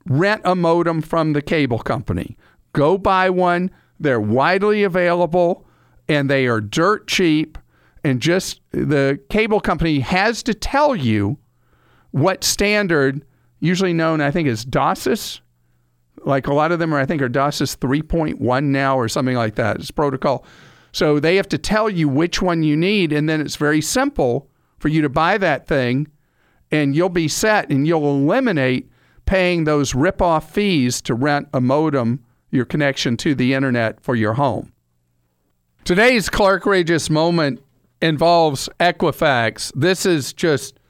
rent 0.07 0.43
a 0.45 0.55
modem 0.55 1.03
from 1.03 1.33
the 1.33 1.43
cable 1.43 1.81
company. 1.81 2.37
Go 2.77 2.99
buy 2.99 3.31
one. 3.31 3.71
They're 3.99 4.21
widely 4.21 4.83
available 4.83 5.67
and 6.09 6.29
they 6.29 6.47
are 6.47 6.61
dirt 6.61 7.09
cheap. 7.09 7.57
And 8.05 8.21
just 8.21 8.61
the 8.71 9.19
cable 9.31 9.61
company 9.61 10.01
has 10.01 10.43
to 10.43 10.53
tell 10.53 10.95
you 10.95 11.39
what 12.11 12.45
standard, 12.45 13.25
usually 13.61 13.95
known, 13.95 14.21
I 14.21 14.31
think, 14.31 14.47
as 14.47 14.63
DOCSIS. 14.67 15.41
Like 16.27 16.47
a 16.49 16.53
lot 16.53 16.71
of 16.71 16.79
them 16.79 16.93
are, 16.93 17.01
I 17.01 17.07
think, 17.07 17.23
are 17.23 17.31
DOCSIS 17.31 17.79
3.1 17.79 18.65
now 18.65 18.99
or 18.99 19.09
something 19.09 19.37
like 19.37 19.55
that. 19.55 19.77
It's 19.77 19.91
protocol. 19.91 20.45
So 20.93 21.19
they 21.19 21.37
have 21.37 21.49
to 21.49 21.59
tell 21.59 21.89
you 21.89 22.11
which 22.11 22.43
one 22.43 22.63
you 22.63 22.77
need, 22.77 23.11
and 23.11 23.27
then 23.27 23.41
it's 23.41 23.57
very 23.57 23.81
simple 23.81 24.51
for 24.79 24.89
you 24.89 25.01
to 25.01 25.09
buy 25.09 25.39
that 25.39 25.67
thing, 25.67 26.09
and 26.71 26.95
you'll 26.95 27.09
be 27.09 27.29
set, 27.29 27.71
and 27.71 27.87
you'll 27.87 28.11
eliminate 28.11 28.91
paying 29.25 29.65
those 29.65 29.95
rip-off 29.95 30.53
fees 30.53 31.01
to 31.03 31.15
rent 31.15 31.49
a 31.55 31.61
modem, 31.61 32.23
your 32.57 32.65
connection 32.65 33.17
to 33.19 33.35
the 33.35 33.55
internet 33.55 34.01
for 34.01 34.17
your 34.17 34.33
home. 34.33 34.73
Today's 35.85 36.29
Clarkrageous 36.29 37.09
moment 37.09 37.63
involves 38.03 38.69
Equifax. 38.81 39.71
This 39.77 40.05
is 40.05 40.33
just 40.33 40.81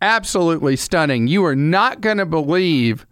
absolutely 0.00 0.76
stunning. 0.76 1.26
You 1.26 1.44
are 1.44 1.56
not 1.56 2.00
going 2.00 2.16
to 2.16 2.26
believe 2.26 3.06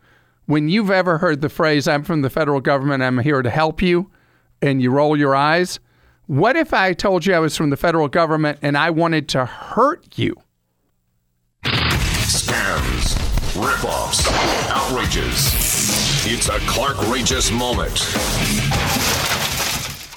when 0.47 0.69
you've 0.69 0.91
ever 0.91 1.19
heard 1.19 1.41
the 1.41 1.49
phrase, 1.49 1.89
I'm 1.89 2.05
from 2.05 2.23
the 2.23 2.31
federal 2.31 2.61
government, 2.61 3.03
I'm 3.03 3.19
here 3.19 3.43
to 3.43 3.51
help 3.51 3.83
you, 3.83 4.11
and 4.63 4.81
you 4.81 4.91
roll 4.91 5.17
your 5.17 5.35
eyes. 5.35 5.81
What 6.27 6.57
if 6.57 6.73
I 6.73 6.93
told 6.93 7.27
you 7.27 7.35
I 7.35 7.39
was 7.41 7.57
from 7.57 7.71
the 7.71 7.77
federal 7.77 8.09
government 8.09 8.59
and 8.63 8.77
I 8.77 8.91
wanted 8.91 9.29
to 9.31 9.45
hurt 9.45 10.19
you? 10.19 10.37
Scams, 11.65 13.17
ripoffs, 13.55 14.27
outrages. 14.71 15.76
It's 16.29 16.49
a 16.49 16.59
Clark 16.67 16.97
Rageous 17.07 17.53
moment. 17.53 17.93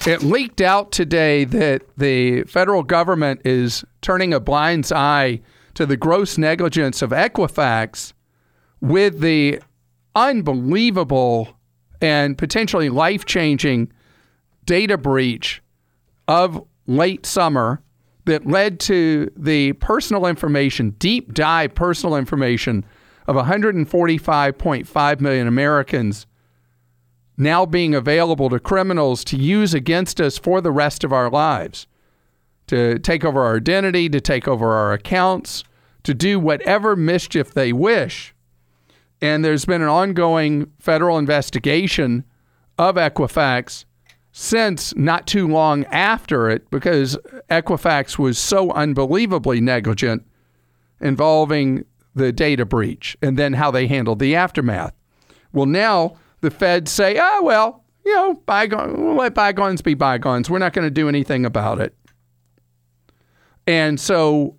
It 0.08 0.24
leaked 0.24 0.60
out 0.60 0.90
today 0.90 1.44
that 1.44 1.82
the 1.96 2.42
federal 2.42 2.82
government 2.82 3.42
is 3.44 3.84
turning 4.00 4.34
a 4.34 4.40
blind 4.40 4.90
eye 4.92 5.40
to 5.74 5.86
the 5.86 5.96
gross 5.96 6.36
negligence 6.36 7.00
of 7.00 7.10
Equifax 7.10 8.12
with 8.80 9.20
the 9.20 9.60
unbelievable 10.16 11.56
and 12.02 12.36
potentially 12.36 12.88
life 12.88 13.24
changing 13.24 13.92
data 14.64 14.98
breach 14.98 15.62
of 16.26 16.66
late 16.88 17.24
summer 17.24 17.84
that 18.24 18.48
led 18.48 18.80
to 18.80 19.30
the 19.36 19.74
personal 19.74 20.26
information, 20.26 20.90
deep 20.98 21.34
dive 21.34 21.72
personal 21.72 22.16
information 22.16 22.84
of 23.30 23.36
145.5 23.36 25.20
million 25.20 25.46
Americans 25.46 26.26
now 27.36 27.64
being 27.64 27.94
available 27.94 28.50
to 28.50 28.58
criminals 28.58 29.22
to 29.22 29.36
use 29.36 29.72
against 29.72 30.20
us 30.20 30.36
for 30.36 30.60
the 30.60 30.72
rest 30.72 31.04
of 31.04 31.12
our 31.12 31.30
lives, 31.30 31.86
to 32.66 32.98
take 32.98 33.24
over 33.24 33.40
our 33.40 33.56
identity, 33.56 34.08
to 34.08 34.20
take 34.20 34.48
over 34.48 34.72
our 34.72 34.92
accounts, 34.92 35.62
to 36.02 36.12
do 36.12 36.40
whatever 36.40 36.96
mischief 36.96 37.54
they 37.54 37.72
wish. 37.72 38.34
And 39.22 39.44
there's 39.44 39.64
been 39.64 39.80
an 39.80 39.88
ongoing 39.88 40.72
federal 40.80 41.16
investigation 41.16 42.24
of 42.78 42.96
Equifax 42.96 43.84
since 44.32 44.92
not 44.96 45.28
too 45.28 45.46
long 45.46 45.84
after 45.84 46.50
it 46.50 46.68
because 46.68 47.16
Equifax 47.48 48.18
was 48.18 48.38
so 48.38 48.72
unbelievably 48.72 49.60
negligent 49.60 50.26
involving 51.00 51.84
the 52.20 52.32
data 52.32 52.64
breach 52.64 53.16
and 53.22 53.38
then 53.38 53.54
how 53.54 53.70
they 53.70 53.86
handled 53.86 54.18
the 54.18 54.36
aftermath. 54.36 54.94
Well, 55.52 55.66
now 55.66 56.16
the 56.40 56.50
feds 56.50 56.90
say, 56.90 57.18
oh, 57.20 57.42
well, 57.42 57.84
you 58.04 58.14
know, 58.14 58.42
we'll 58.46 59.16
let 59.16 59.34
bygones 59.34 59.82
be 59.82 59.94
bygones. 59.94 60.48
We're 60.48 60.58
not 60.58 60.72
going 60.72 60.86
to 60.86 60.90
do 60.90 61.08
anything 61.08 61.44
about 61.44 61.80
it. 61.80 61.94
And 63.66 64.00
so 64.00 64.56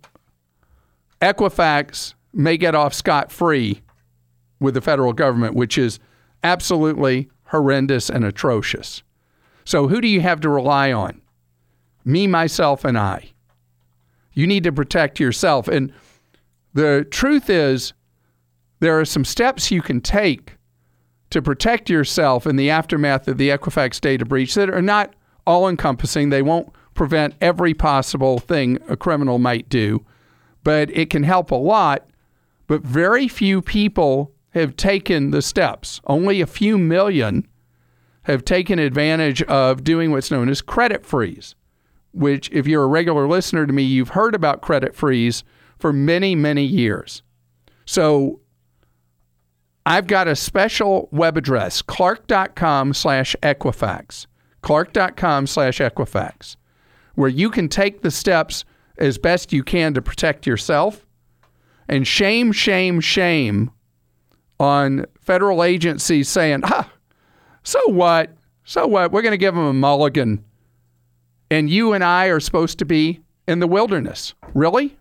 Equifax 1.20 2.14
may 2.32 2.56
get 2.56 2.74
off 2.74 2.94
scot 2.94 3.30
free 3.30 3.82
with 4.60 4.74
the 4.74 4.80
federal 4.80 5.12
government, 5.12 5.54
which 5.54 5.76
is 5.76 5.98
absolutely 6.42 7.28
horrendous 7.46 8.08
and 8.08 8.24
atrocious. 8.24 9.02
So, 9.64 9.86
who 9.86 10.00
do 10.00 10.08
you 10.08 10.20
have 10.20 10.40
to 10.40 10.48
rely 10.48 10.92
on? 10.92 11.20
Me, 12.04 12.26
myself, 12.26 12.84
and 12.84 12.98
I. 12.98 13.30
You 14.32 14.46
need 14.46 14.64
to 14.64 14.72
protect 14.72 15.20
yourself. 15.20 15.68
And 15.68 15.92
the 16.74 17.06
truth 17.10 17.50
is, 17.50 17.92
there 18.80 18.98
are 18.98 19.04
some 19.04 19.24
steps 19.24 19.70
you 19.70 19.82
can 19.82 20.00
take 20.00 20.56
to 21.30 21.40
protect 21.40 21.88
yourself 21.88 22.46
in 22.46 22.56
the 22.56 22.70
aftermath 22.70 23.28
of 23.28 23.38
the 23.38 23.48
Equifax 23.48 24.00
data 24.00 24.24
breach 24.24 24.54
that 24.54 24.70
are 24.70 24.82
not 24.82 25.14
all 25.46 25.68
encompassing. 25.68 26.28
They 26.28 26.42
won't 26.42 26.72
prevent 26.94 27.34
every 27.40 27.74
possible 27.74 28.38
thing 28.38 28.78
a 28.88 28.96
criminal 28.96 29.38
might 29.38 29.68
do, 29.68 30.04
but 30.62 30.90
it 30.90 31.10
can 31.10 31.22
help 31.22 31.50
a 31.50 31.56
lot. 31.56 32.06
But 32.66 32.82
very 32.82 33.28
few 33.28 33.62
people 33.62 34.32
have 34.50 34.76
taken 34.76 35.30
the 35.30 35.42
steps. 35.42 36.00
Only 36.06 36.40
a 36.40 36.46
few 36.46 36.76
million 36.78 37.48
have 38.24 38.44
taken 38.44 38.78
advantage 38.78 39.42
of 39.44 39.82
doing 39.82 40.10
what's 40.10 40.30
known 40.30 40.48
as 40.48 40.62
credit 40.62 41.04
freeze, 41.04 41.54
which, 42.12 42.50
if 42.52 42.66
you're 42.66 42.84
a 42.84 42.88
regular 42.88 43.26
listener 43.26 43.66
to 43.66 43.72
me, 43.72 43.82
you've 43.82 44.10
heard 44.10 44.34
about 44.34 44.60
credit 44.60 44.94
freeze 44.94 45.44
for 45.82 45.92
many, 45.92 46.36
many 46.36 46.62
years. 46.62 47.24
So 47.86 48.40
I've 49.84 50.06
got 50.06 50.28
a 50.28 50.36
special 50.36 51.08
web 51.10 51.36
address, 51.36 51.82
clark.com 51.82 52.94
slash 52.94 53.34
Equifax, 53.42 54.26
clark.com 54.62 55.48
slash 55.48 55.78
Equifax, 55.78 56.54
where 57.16 57.28
you 57.28 57.50
can 57.50 57.68
take 57.68 58.02
the 58.02 58.12
steps 58.12 58.64
as 58.96 59.18
best 59.18 59.52
you 59.52 59.64
can 59.64 59.92
to 59.94 60.00
protect 60.00 60.46
yourself. 60.46 61.04
And 61.88 62.06
shame, 62.06 62.52
shame, 62.52 63.00
shame 63.00 63.72
on 64.60 65.06
federal 65.20 65.64
agencies 65.64 66.28
saying, 66.28 66.60
ah, 66.62 66.88
so 67.64 67.80
what? 67.88 68.30
So 68.62 68.86
what? 68.86 69.10
We're 69.10 69.22
going 69.22 69.32
to 69.32 69.36
give 69.36 69.56
them 69.56 69.66
a 69.66 69.72
mulligan. 69.72 70.44
And 71.50 71.68
you 71.68 71.92
and 71.92 72.04
I 72.04 72.26
are 72.26 72.38
supposed 72.38 72.78
to 72.78 72.84
be 72.84 73.20
in 73.48 73.58
the 73.58 73.66
wilderness. 73.66 74.34
Really? 74.54 74.96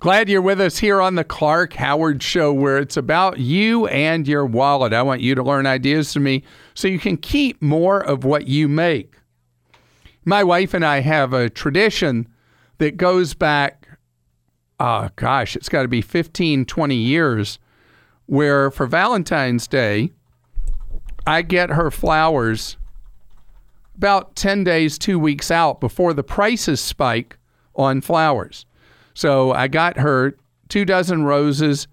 Glad 0.00 0.28
you're 0.28 0.40
with 0.40 0.60
us 0.60 0.78
here 0.78 1.00
on 1.00 1.16
the 1.16 1.24
Clark 1.24 1.72
Howard 1.72 2.22
Show, 2.22 2.52
where 2.52 2.78
it's 2.78 2.96
about 2.96 3.38
you 3.38 3.88
and 3.88 4.28
your 4.28 4.46
wallet. 4.46 4.92
I 4.92 5.02
want 5.02 5.22
you 5.22 5.34
to 5.34 5.42
learn 5.42 5.66
ideas 5.66 6.12
from 6.12 6.22
me 6.22 6.44
so 6.74 6.86
you 6.86 7.00
can 7.00 7.16
keep 7.16 7.60
more 7.60 7.98
of 7.98 8.22
what 8.22 8.46
you 8.46 8.68
make. 8.68 9.16
My 10.24 10.44
wife 10.44 10.72
and 10.72 10.84
I 10.84 11.00
have 11.00 11.32
a 11.32 11.50
tradition 11.50 12.28
that 12.78 12.96
goes 12.96 13.34
back, 13.34 13.88
oh 14.78 15.08
gosh, 15.16 15.56
it's 15.56 15.68
got 15.68 15.82
to 15.82 15.88
be 15.88 16.00
15, 16.00 16.64
20 16.64 16.94
years, 16.94 17.58
where 18.26 18.70
for 18.70 18.86
Valentine's 18.86 19.66
Day, 19.66 20.12
I 21.26 21.42
get 21.42 21.70
her 21.70 21.90
flowers 21.90 22.76
about 23.96 24.36
10 24.36 24.62
days, 24.62 24.96
two 24.96 25.18
weeks 25.18 25.50
out 25.50 25.80
before 25.80 26.14
the 26.14 26.22
prices 26.22 26.80
spike 26.80 27.36
on 27.74 28.00
flowers. 28.00 28.64
So 29.18 29.50
I 29.50 29.66
got 29.66 29.96
her 29.96 30.36
two 30.68 30.84
dozen 30.84 31.24
roses 31.24 31.88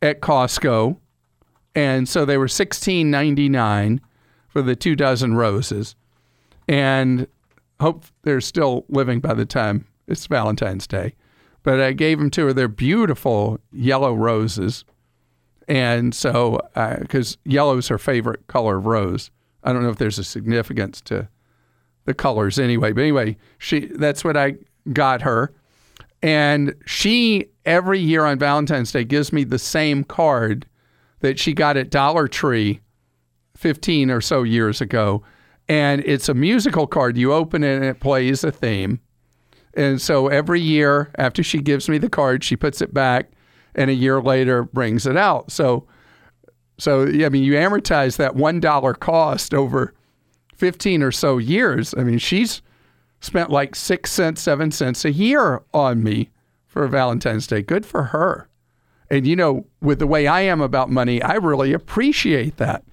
at 0.00 0.22
Costco, 0.22 0.96
and 1.74 2.08
so 2.08 2.24
they 2.24 2.38
were 2.38 2.48
sixteen 2.48 3.10
ninety 3.10 3.50
nine 3.50 4.00
for 4.48 4.62
the 4.62 4.74
two 4.74 4.96
dozen 4.96 5.34
roses, 5.34 5.96
and 6.66 7.26
hope 7.78 8.06
they're 8.22 8.40
still 8.40 8.86
living 8.88 9.20
by 9.20 9.34
the 9.34 9.44
time 9.44 9.86
it's 10.06 10.26
Valentine's 10.26 10.86
Day. 10.86 11.14
But 11.62 11.78
I 11.78 11.92
gave 11.92 12.18
them 12.18 12.30
to 12.30 12.46
her. 12.46 12.52
They're 12.54 12.68
beautiful 12.68 13.60
yellow 13.70 14.14
roses, 14.14 14.86
and 15.68 16.14
so 16.14 16.58
because 16.74 17.34
uh, 17.34 17.50
yellow 17.50 17.76
is 17.76 17.88
her 17.88 17.98
favorite 17.98 18.46
color 18.46 18.78
of 18.78 18.86
rose. 18.86 19.30
I 19.62 19.74
don't 19.74 19.82
know 19.82 19.90
if 19.90 19.98
there's 19.98 20.18
a 20.18 20.24
significance 20.24 21.02
to 21.02 21.28
the 22.06 22.14
colors 22.14 22.58
anyway, 22.58 22.92
but 22.92 23.02
anyway, 23.02 23.36
she 23.58 23.88
that's 23.88 24.24
what 24.24 24.38
I 24.38 24.54
got 24.90 25.20
her 25.20 25.52
and 26.22 26.74
she, 26.86 27.46
every 27.64 27.98
year 27.98 28.24
on 28.24 28.38
Valentine's 28.38 28.92
Day, 28.92 29.04
gives 29.04 29.32
me 29.32 29.44
the 29.44 29.58
same 29.58 30.04
card 30.04 30.66
that 31.20 31.38
she 31.38 31.52
got 31.52 31.76
at 31.76 31.90
Dollar 31.90 32.28
Tree 32.28 32.80
15 33.56 34.10
or 34.10 34.20
so 34.20 34.42
years 34.42 34.80
ago. 34.80 35.22
And 35.68 36.02
it's 36.04 36.28
a 36.28 36.34
musical 36.34 36.86
card. 36.86 37.16
You 37.16 37.32
open 37.32 37.64
it 37.64 37.76
and 37.76 37.84
it 37.84 38.00
plays 38.00 38.44
a 38.44 38.52
theme. 38.52 39.00
And 39.74 40.00
so 40.00 40.28
every 40.28 40.60
year 40.60 41.10
after 41.16 41.42
she 41.42 41.58
gives 41.60 41.88
me 41.88 41.98
the 41.98 42.10
card, 42.10 42.44
she 42.44 42.56
puts 42.56 42.82
it 42.82 42.92
back 42.92 43.30
and 43.74 43.90
a 43.90 43.94
year 43.94 44.20
later 44.20 44.64
brings 44.64 45.06
it 45.06 45.16
out. 45.16 45.50
So, 45.50 45.86
so 46.78 47.04
yeah, 47.04 47.26
I 47.26 47.28
mean, 47.30 47.44
you 47.44 47.54
amortize 47.54 48.16
that 48.18 48.34
$1 48.34 48.98
cost 49.00 49.54
over 49.54 49.94
15 50.56 51.02
or 51.02 51.12
so 51.12 51.38
years. 51.38 51.94
I 51.96 52.04
mean, 52.04 52.18
she's 52.18 52.60
spent 53.22 53.50
like 53.50 53.74
six 53.74 54.10
cents, 54.10 54.42
seven 54.42 54.70
cents 54.70 55.04
a 55.04 55.12
year 55.12 55.62
on 55.72 56.02
me 56.02 56.28
for 56.66 56.86
Valentine's 56.86 57.46
Day. 57.46 57.62
Good 57.62 57.86
for 57.86 58.04
her. 58.04 58.48
And 59.10 59.26
you 59.26 59.36
know, 59.36 59.64
with 59.80 60.00
the 60.00 60.06
way 60.06 60.26
I 60.26 60.40
am 60.42 60.60
about 60.60 60.90
money, 60.90 61.22
I 61.22 61.34
really 61.34 61.72
appreciate 61.72 62.56
that. 62.56 62.84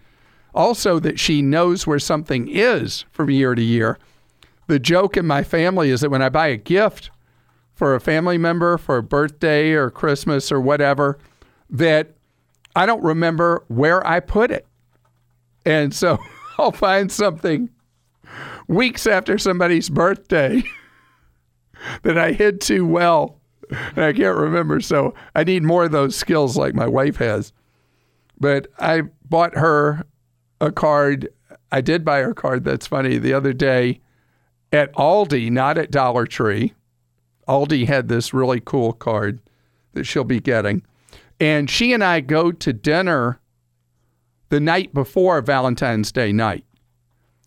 Also, 0.54 1.00
that 1.00 1.20
she 1.20 1.42
knows 1.42 1.86
where 1.86 2.00
something 2.00 2.48
is 2.48 3.06
from 3.12 3.30
year 3.30 3.56
to 3.56 3.62
year. 3.62 3.98
The 4.68 4.80
joke 4.80 5.18
in 5.18 5.26
my 5.26 5.44
family 5.44 5.90
is 5.90 6.02
that 6.02 6.10
when 6.10 6.22
I 6.22 6.30
buy 6.30 6.48
a 6.48 6.58
gift 6.58 7.10
for 7.74 7.96
a 7.96 8.00
family 8.00 8.38
member 8.38 8.78
for 8.78 8.98
a 8.98 9.04
birthday 9.04 9.72
or 9.72 9.90
Christmas 9.90 10.52
or 10.52 10.60
whatever, 10.60 11.18
that 11.70 12.12
I 12.76 12.86
don't 12.86 13.04
remember 13.04 13.64
where 13.68 14.06
I 14.06 14.20
put 14.20 14.52
it. 14.52 14.68
And 15.66 15.94
so 15.94 16.20
I'll 16.58 16.72
find 16.72 17.12
something 17.12 17.70
weeks 18.70 19.08
after 19.08 19.38
somebody's 19.38 19.90
birthday 19.90 20.64
that 22.04 22.18
I 22.18 22.32
hid 22.32 22.62
too 22.62 22.86
well. 22.86 23.42
And 23.70 24.06
I 24.06 24.14
can't 24.14 24.38
remember. 24.38 24.80
So 24.80 25.14
I 25.36 25.44
need 25.44 25.64
more 25.64 25.86
of 25.86 25.92
those 25.92 26.16
skills 26.16 26.56
like 26.56 26.74
my 26.74 26.88
wife 26.88 27.18
has. 27.18 27.52
But 28.40 28.68
I 28.80 29.04
bought 29.28 29.58
her 29.58 30.06
a 30.62 30.72
card. 30.72 31.28
I 31.72 31.82
did 31.82 32.06
buy 32.06 32.22
her 32.22 32.32
a 32.32 32.36
card. 32.36 32.64
That's 32.64 32.88
funny. 32.88 33.18
The 33.18 33.34
other 33.34 33.54
day 33.54 34.02
at 34.72 34.94
Aldi, 34.94 35.52
not 35.52 35.78
at 35.78 35.92
Dollar 35.92 36.26
Tree. 36.26 36.74
Aldi 37.48 37.88
had 37.88 38.08
this 38.08 38.34
really 38.34 38.60
cool 38.60 38.94
card 38.94 39.42
that 39.94 40.06
she'll 40.06 40.24
be 40.24 40.40
getting. 40.40 40.84
And 41.40 41.70
she 41.70 41.94
and 41.94 42.04
I 42.04 42.22
go 42.22 42.52
to 42.52 42.74
dinner 42.74 43.40
the 44.50 44.60
night 44.60 44.94
before 44.94 45.42
Valentine's 45.42 46.12
Day 46.12 46.32
night 46.32 46.66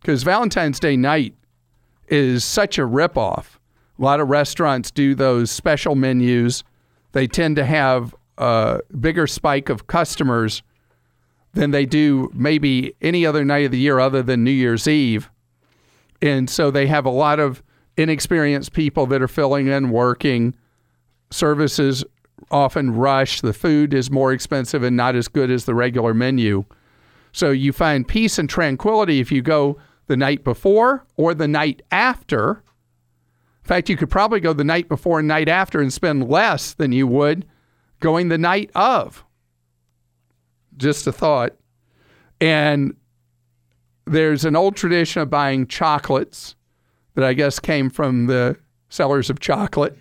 because 0.02 0.24
Valentine's 0.24 0.80
Day 0.80 0.96
night 0.96 1.34
is 2.08 2.44
such 2.44 2.76
a 2.76 2.82
ripoff. 2.82 3.58
A 3.98 4.02
lot 4.02 4.20
of 4.20 4.28
restaurants 4.28 4.90
do 4.90 5.14
those 5.14 5.50
special 5.50 5.94
menus. 5.94 6.64
They 7.12 7.26
tend 7.26 7.56
to 7.56 7.64
have 7.64 8.14
a 8.36 8.80
bigger 9.00 9.26
spike 9.26 9.68
of 9.68 9.86
customers 9.86 10.62
than 11.54 11.70
they 11.70 11.86
do 11.86 12.30
maybe 12.34 12.94
any 13.00 13.24
other 13.24 13.44
night 13.44 13.66
of 13.66 13.70
the 13.70 13.78
year 13.78 14.00
other 14.00 14.22
than 14.22 14.42
New 14.42 14.50
Year's 14.50 14.88
Eve. 14.88 15.30
And 16.20 16.50
so 16.50 16.70
they 16.70 16.86
have 16.86 17.04
a 17.04 17.10
lot 17.10 17.38
of 17.38 17.62
inexperienced 17.96 18.72
people 18.72 19.06
that 19.06 19.22
are 19.22 19.28
filling 19.28 19.68
in, 19.68 19.90
working. 19.90 20.54
Services 21.30 22.04
often 22.50 22.94
rush. 22.94 23.40
The 23.40 23.52
food 23.52 23.94
is 23.94 24.10
more 24.10 24.32
expensive 24.32 24.82
and 24.82 24.96
not 24.96 25.14
as 25.14 25.28
good 25.28 25.50
as 25.50 25.64
the 25.64 25.74
regular 25.74 26.14
menu. 26.14 26.64
So 27.32 27.50
you 27.50 27.72
find 27.72 28.06
peace 28.06 28.38
and 28.38 28.48
tranquility 28.48 29.20
if 29.20 29.30
you 29.30 29.42
go 29.42 29.78
the 30.06 30.16
night 30.16 30.44
before 30.44 31.06
or 31.16 31.34
the 31.34 31.48
night 31.48 31.82
after. 31.90 32.62
In 33.62 33.68
fact, 33.68 33.88
you 33.88 33.96
could 33.96 34.10
probably 34.10 34.40
go 34.40 34.52
the 34.52 34.64
night 34.64 34.88
before 34.88 35.20
and 35.20 35.28
night 35.28 35.48
after 35.48 35.80
and 35.80 35.92
spend 35.92 36.28
less 36.28 36.74
than 36.74 36.92
you 36.92 37.06
would 37.06 37.46
going 38.00 38.28
the 38.28 38.38
night 38.38 38.70
of. 38.74 39.24
Just 40.76 41.06
a 41.06 41.12
thought. 41.12 41.54
And 42.40 42.96
there's 44.06 44.44
an 44.44 44.56
old 44.56 44.76
tradition 44.76 45.22
of 45.22 45.30
buying 45.30 45.66
chocolates 45.66 46.56
that 47.14 47.24
I 47.24 47.34
guess 47.34 47.58
came 47.60 47.88
from 47.88 48.26
the 48.26 48.56
sellers 48.88 49.30
of 49.30 49.38
chocolate. 49.40 49.96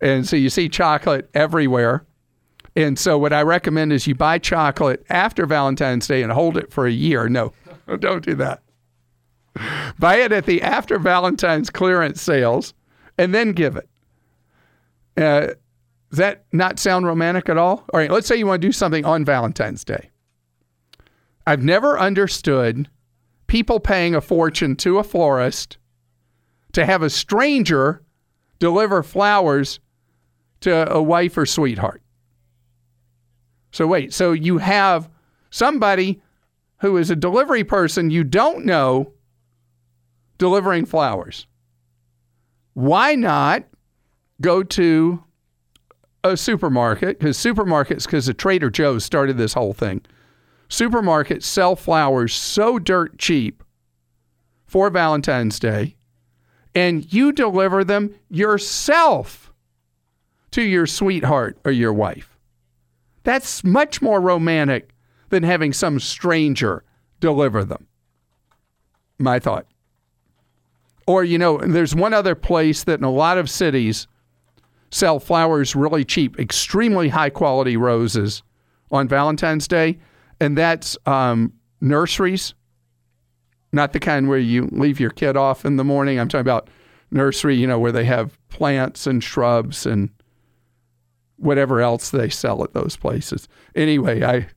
and 0.00 0.26
so 0.26 0.36
you 0.36 0.48
see 0.50 0.68
chocolate 0.68 1.28
everywhere. 1.34 2.06
And 2.74 2.98
so 2.98 3.16
what 3.16 3.32
I 3.32 3.42
recommend 3.42 3.92
is 3.92 4.06
you 4.06 4.14
buy 4.14 4.38
chocolate 4.38 5.04
after 5.08 5.46
Valentine's 5.46 6.06
Day 6.06 6.22
and 6.22 6.30
hold 6.30 6.56
it 6.56 6.72
for 6.72 6.86
a 6.86 6.92
year. 6.92 7.28
No, 7.28 7.52
don't 8.00 8.24
do 8.24 8.34
that. 8.36 8.62
Buy 9.98 10.16
it 10.16 10.32
at 10.32 10.44
the 10.44 10.62
after 10.62 10.98
Valentine's 10.98 11.70
clearance 11.70 12.20
sales 12.20 12.74
and 13.16 13.34
then 13.34 13.52
give 13.52 13.76
it. 13.76 13.88
Uh, 15.16 15.54
does 16.10 16.18
that 16.18 16.44
not 16.52 16.78
sound 16.78 17.06
romantic 17.06 17.48
at 17.48 17.56
all? 17.56 17.84
All 17.92 18.00
right, 18.00 18.10
let's 18.10 18.26
say 18.26 18.36
you 18.36 18.46
want 18.46 18.60
to 18.60 18.68
do 18.68 18.72
something 18.72 19.04
on 19.04 19.24
Valentine's 19.24 19.84
Day. 19.84 20.10
I've 21.46 21.62
never 21.62 21.98
understood 21.98 22.88
people 23.46 23.80
paying 23.80 24.14
a 24.14 24.20
fortune 24.20 24.76
to 24.76 24.98
a 24.98 25.04
florist 25.04 25.78
to 26.72 26.84
have 26.84 27.02
a 27.02 27.10
stranger 27.10 28.02
deliver 28.58 29.02
flowers 29.02 29.80
to 30.60 30.92
a 30.92 31.02
wife 31.02 31.36
or 31.36 31.46
sweetheart. 31.46 32.02
So, 33.70 33.86
wait, 33.86 34.12
so 34.12 34.32
you 34.32 34.58
have 34.58 35.08
somebody 35.50 36.20
who 36.78 36.96
is 36.96 37.10
a 37.10 37.16
delivery 37.16 37.64
person 37.64 38.10
you 38.10 38.24
don't 38.24 38.64
know 38.64 39.12
delivering 40.38 40.84
flowers. 40.84 41.46
Why 42.74 43.14
not 43.14 43.64
go 44.40 44.62
to 44.62 45.24
a 46.22 46.36
supermarket? 46.36 47.18
Because 47.18 47.38
supermarkets, 47.38 48.04
because 48.04 48.26
the 48.26 48.34
Trader 48.34 48.70
Joe's 48.70 49.04
started 49.04 49.38
this 49.38 49.54
whole 49.54 49.72
thing. 49.72 50.02
Supermarkets 50.68 51.44
sell 51.44 51.76
flowers 51.76 52.34
so 52.34 52.78
dirt 52.78 53.18
cheap 53.18 53.62
for 54.66 54.90
Valentine's 54.90 55.58
Day, 55.58 55.96
and 56.74 57.10
you 57.12 57.32
deliver 57.32 57.84
them 57.84 58.14
yourself 58.28 59.52
to 60.50 60.62
your 60.62 60.86
sweetheart 60.86 61.58
or 61.64 61.70
your 61.70 61.92
wife. 61.92 62.36
That's 63.22 63.64
much 63.64 64.02
more 64.02 64.20
romantic 64.20 64.90
than 65.28 65.42
having 65.42 65.72
some 65.72 66.00
stranger 66.00 66.84
deliver 67.20 67.64
them. 67.64 67.86
My 69.18 69.38
thought. 69.38 69.66
Or, 71.06 71.24
you 71.24 71.38
know, 71.38 71.58
there's 71.58 71.94
one 71.94 72.12
other 72.12 72.34
place 72.34 72.84
that 72.84 72.98
in 72.98 73.04
a 73.04 73.10
lot 73.10 73.38
of 73.38 73.48
cities 73.48 74.06
sell 74.90 75.20
flowers 75.20 75.76
really 75.76 76.04
cheap, 76.04 76.38
extremely 76.38 77.08
high 77.08 77.30
quality 77.30 77.76
roses 77.76 78.42
on 78.90 79.08
Valentine's 79.08 79.68
Day, 79.68 79.98
and 80.40 80.56
that's 80.56 80.96
um, 81.06 81.52
nurseries. 81.80 82.54
Not 83.72 83.92
the 83.92 84.00
kind 84.00 84.28
where 84.28 84.38
you 84.38 84.68
leave 84.72 85.00
your 85.00 85.10
kid 85.10 85.36
off 85.36 85.64
in 85.64 85.76
the 85.76 85.84
morning. 85.84 86.18
I'm 86.18 86.28
talking 86.28 86.40
about 86.40 86.68
nursery, 87.10 87.56
you 87.56 87.66
know, 87.66 87.78
where 87.78 87.92
they 87.92 88.04
have 88.04 88.38
plants 88.48 89.06
and 89.06 89.22
shrubs 89.22 89.86
and 89.86 90.10
whatever 91.36 91.80
else 91.80 92.10
they 92.10 92.28
sell 92.28 92.64
at 92.64 92.72
those 92.72 92.96
places. 92.96 93.48
Anyway, 93.74 94.22
I 94.22 94.48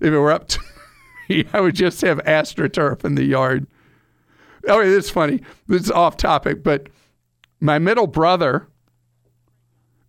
if 0.00 0.12
it 0.12 0.18
were 0.18 0.32
up 0.32 0.48
to 0.48 0.60
me, 1.28 1.44
I 1.52 1.60
would 1.60 1.74
just 1.74 2.00
have 2.02 2.18
astroturf 2.24 3.04
in 3.04 3.14
the 3.14 3.24
yard. 3.24 3.66
Oh, 4.68 4.80
it's 4.80 5.10
funny. 5.10 5.40
This 5.68 5.82
is 5.82 5.90
off 5.90 6.16
topic, 6.16 6.62
but 6.62 6.88
my 7.60 7.78
middle 7.78 8.06
brother 8.06 8.68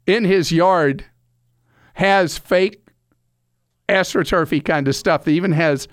in 0.06 0.26
his 0.26 0.52
yard 0.52 1.06
has 1.94 2.38
fake 2.38 2.82
astroturfy 3.88 4.64
kind 4.64 4.88
of 4.88 4.96
stuff 4.96 5.24
that 5.26 5.32
even 5.32 5.52
has 5.52 5.88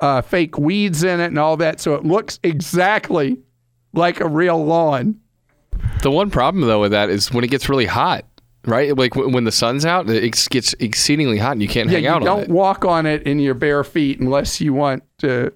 uh, 0.00 0.20
fake 0.20 0.58
weeds 0.58 1.02
in 1.02 1.20
it 1.20 1.26
and 1.26 1.38
all 1.38 1.56
that, 1.56 1.80
so 1.80 1.94
it 1.94 2.04
looks 2.04 2.38
exactly 2.42 3.38
like 3.92 4.20
a 4.20 4.28
real 4.28 4.64
lawn. 4.64 5.18
The 6.02 6.10
one 6.10 6.30
problem 6.30 6.66
though 6.66 6.80
with 6.80 6.92
that 6.92 7.10
is 7.10 7.32
when 7.32 7.44
it 7.44 7.50
gets 7.50 7.68
really 7.68 7.86
hot, 7.86 8.24
right? 8.68 8.96
Like 8.96 9.12
w- 9.12 9.32
when 9.32 9.44
the 9.44 9.52
sun's 9.52 9.84
out, 9.84 10.08
it 10.08 10.48
gets 10.50 10.74
exceedingly 10.74 11.38
hot 11.38 11.52
and 11.52 11.62
you 11.62 11.68
can't 11.68 11.90
hang 11.90 12.04
yeah, 12.04 12.14
out 12.14 12.22
you 12.22 12.28
on 12.28 12.38
don't 12.38 12.50
walk 12.50 12.84
on 12.84 13.06
it 13.06 13.22
in 13.22 13.38
your 13.38 13.54
bare 13.54 13.84
feet 13.84 14.20
unless 14.20 14.60
you 14.60 14.72
want 14.72 15.02
to 15.18 15.52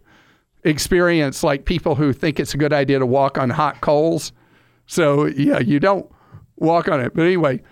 experience 0.65 1.43
like 1.43 1.65
people 1.65 1.95
who 1.95 2.13
think 2.13 2.39
it's 2.39 2.55
a 2.55 2.57
good 2.57 2.73
idea 2.73 2.99
to 2.99 3.07
walk 3.07 3.39
on 3.39 3.51
hot 3.51 3.81
coals. 3.81 4.33
So 4.87 5.27
yeah, 5.27 5.59
you 5.59 5.81
don't 5.81 6.11
walk 6.57 6.89
on 6.89 7.01
it. 7.01 7.15
But 7.15 7.23
anyway, 7.23 7.63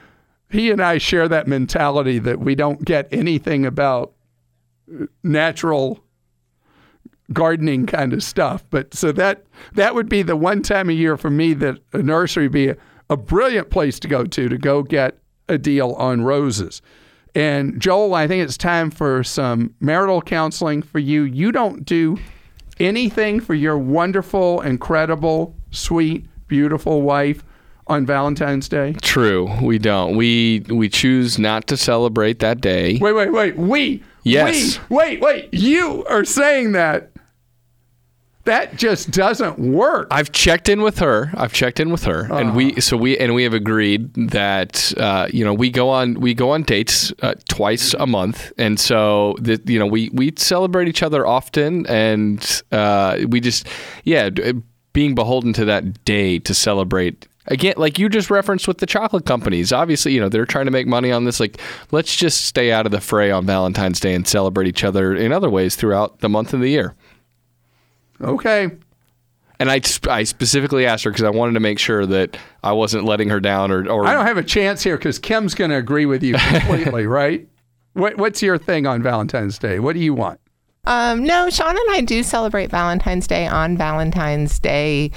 he 0.50 0.70
and 0.70 0.80
I 0.80 0.98
share 0.98 1.28
that 1.28 1.46
mentality 1.46 2.18
that 2.18 2.40
we 2.40 2.54
don't 2.54 2.84
get 2.84 3.08
anything 3.12 3.64
about 3.64 4.12
uh, 4.92 5.06
natural 5.22 6.02
gardening 7.32 7.86
kind 7.86 8.12
of 8.12 8.22
stuff. 8.22 8.64
But 8.70 8.94
so 8.94 9.12
that 9.12 9.44
that 9.74 9.94
would 9.94 10.08
be 10.08 10.22
the 10.22 10.36
one 10.36 10.62
time 10.62 10.90
a 10.90 10.92
year 10.92 11.16
for 11.16 11.30
me 11.30 11.54
that 11.54 11.78
a 11.92 12.02
nursery 12.02 12.46
would 12.46 12.52
be 12.52 12.68
a, 12.68 12.76
a 13.08 13.16
brilliant 13.16 13.70
place 13.70 14.00
to 14.00 14.08
go 14.08 14.24
to 14.24 14.48
to 14.48 14.58
go 14.58 14.82
get 14.82 15.19
a 15.50 15.58
deal 15.58 15.92
on 15.92 16.22
roses. 16.22 16.80
And 17.34 17.80
Joel, 17.80 18.14
I 18.14 18.26
think 18.26 18.42
it's 18.42 18.56
time 18.56 18.90
for 18.90 19.22
some 19.22 19.74
marital 19.80 20.22
counseling 20.22 20.82
for 20.82 20.98
you. 20.98 21.22
You 21.22 21.52
don't 21.52 21.84
do 21.84 22.18
anything 22.78 23.40
for 23.40 23.54
your 23.54 23.78
wonderful, 23.78 24.60
incredible, 24.62 25.54
sweet, 25.70 26.26
beautiful 26.48 27.02
wife 27.02 27.44
on 27.86 28.06
Valentine's 28.06 28.68
Day. 28.68 28.94
True, 29.02 29.50
we 29.62 29.78
don't. 29.78 30.16
We 30.16 30.64
we 30.68 30.88
choose 30.88 31.38
not 31.38 31.66
to 31.68 31.76
celebrate 31.76 32.38
that 32.38 32.60
day. 32.60 32.98
Wait, 33.00 33.12
wait, 33.12 33.32
wait. 33.32 33.56
We. 33.56 34.02
Yes. 34.22 34.78
We, 34.88 34.96
wait, 34.96 35.20
wait. 35.20 35.54
You 35.54 36.04
are 36.06 36.24
saying 36.24 36.72
that. 36.72 37.10
That 38.44 38.76
just 38.76 39.10
doesn't 39.10 39.58
work. 39.58 40.08
I've 40.10 40.32
checked 40.32 40.70
in 40.70 40.80
with 40.80 40.98
her. 41.00 41.30
I've 41.34 41.52
checked 41.52 41.78
in 41.78 41.90
with 41.90 42.04
her, 42.04 42.26
and 42.32 42.56
we 42.56 42.80
so 42.80 42.96
we 42.96 43.18
and 43.18 43.34
we 43.34 43.42
have 43.42 43.52
agreed 43.52 44.14
that 44.14 44.94
uh, 44.96 45.28
you 45.30 45.44
know 45.44 45.52
we 45.52 45.70
go 45.70 45.90
on 45.90 46.14
we 46.14 46.32
go 46.32 46.50
on 46.50 46.62
dates 46.62 47.12
uh, 47.20 47.34
twice 47.50 47.92
a 47.94 48.06
month, 48.06 48.50
and 48.56 48.80
so 48.80 49.36
that 49.40 49.68
you 49.68 49.78
know 49.78 49.86
we 49.86 50.08
we 50.14 50.32
celebrate 50.36 50.88
each 50.88 51.02
other 51.02 51.26
often, 51.26 51.86
and 51.86 52.62
uh, 52.72 53.18
we 53.28 53.40
just 53.40 53.66
yeah 54.04 54.30
being 54.92 55.14
beholden 55.14 55.52
to 55.52 55.64
that 55.66 56.04
day 56.04 56.38
to 56.40 56.54
celebrate. 56.54 57.26
Again, 57.46 57.74
like 57.76 57.98
you 57.98 58.08
just 58.08 58.30
referenced 58.30 58.68
with 58.68 58.78
the 58.78 58.86
chocolate 58.86 59.26
companies, 59.26 59.72
obviously, 59.72 60.12
you 60.12 60.20
know, 60.20 60.28
they're 60.28 60.46
trying 60.46 60.66
to 60.66 60.70
make 60.70 60.86
money 60.86 61.10
on 61.10 61.24
this. 61.24 61.40
Like, 61.40 61.60
let's 61.90 62.14
just 62.14 62.44
stay 62.44 62.70
out 62.70 62.86
of 62.86 62.92
the 62.92 63.00
fray 63.00 63.30
on 63.30 63.44
Valentine's 63.46 63.98
Day 63.98 64.14
and 64.14 64.26
celebrate 64.26 64.68
each 64.68 64.84
other 64.84 65.14
in 65.14 65.32
other 65.32 65.50
ways 65.50 65.74
throughout 65.74 66.20
the 66.20 66.28
month 66.28 66.54
of 66.54 66.60
the 66.60 66.68
year. 66.68 66.94
Okay. 68.22 68.70
And 69.58 69.70
I, 69.70 69.82
I 70.08 70.24
specifically 70.24 70.86
asked 70.86 71.04
her 71.04 71.10
because 71.10 71.24
I 71.24 71.30
wanted 71.30 71.52
to 71.52 71.60
make 71.60 71.78
sure 71.78 72.06
that 72.06 72.36
I 72.62 72.72
wasn't 72.72 73.04
letting 73.04 73.28
her 73.28 73.40
down 73.40 73.70
or, 73.70 73.86
or 73.90 74.06
I 74.06 74.14
don't 74.14 74.26
have 74.26 74.38
a 74.38 74.42
chance 74.42 74.82
here 74.82 74.96
because 74.96 75.18
Kim's 75.18 75.54
going 75.54 75.70
to 75.70 75.76
agree 75.76 76.06
with 76.06 76.22
you 76.22 76.34
completely, 76.34 77.06
right? 77.06 77.46
What, 77.92 78.16
what's 78.16 78.40
your 78.42 78.56
thing 78.56 78.86
on 78.86 79.02
Valentine's 79.02 79.58
Day? 79.58 79.78
What 79.78 79.92
do 79.92 80.00
you 80.00 80.14
want? 80.14 80.40
Um, 80.86 81.24
no, 81.24 81.50
Sean 81.50 81.76
and 81.76 81.90
I 81.90 82.00
do 82.00 82.22
celebrate 82.22 82.70
Valentine's 82.70 83.26
Day 83.26 83.46
on 83.46 83.76
Valentine's 83.76 84.58
Day. 84.58 85.10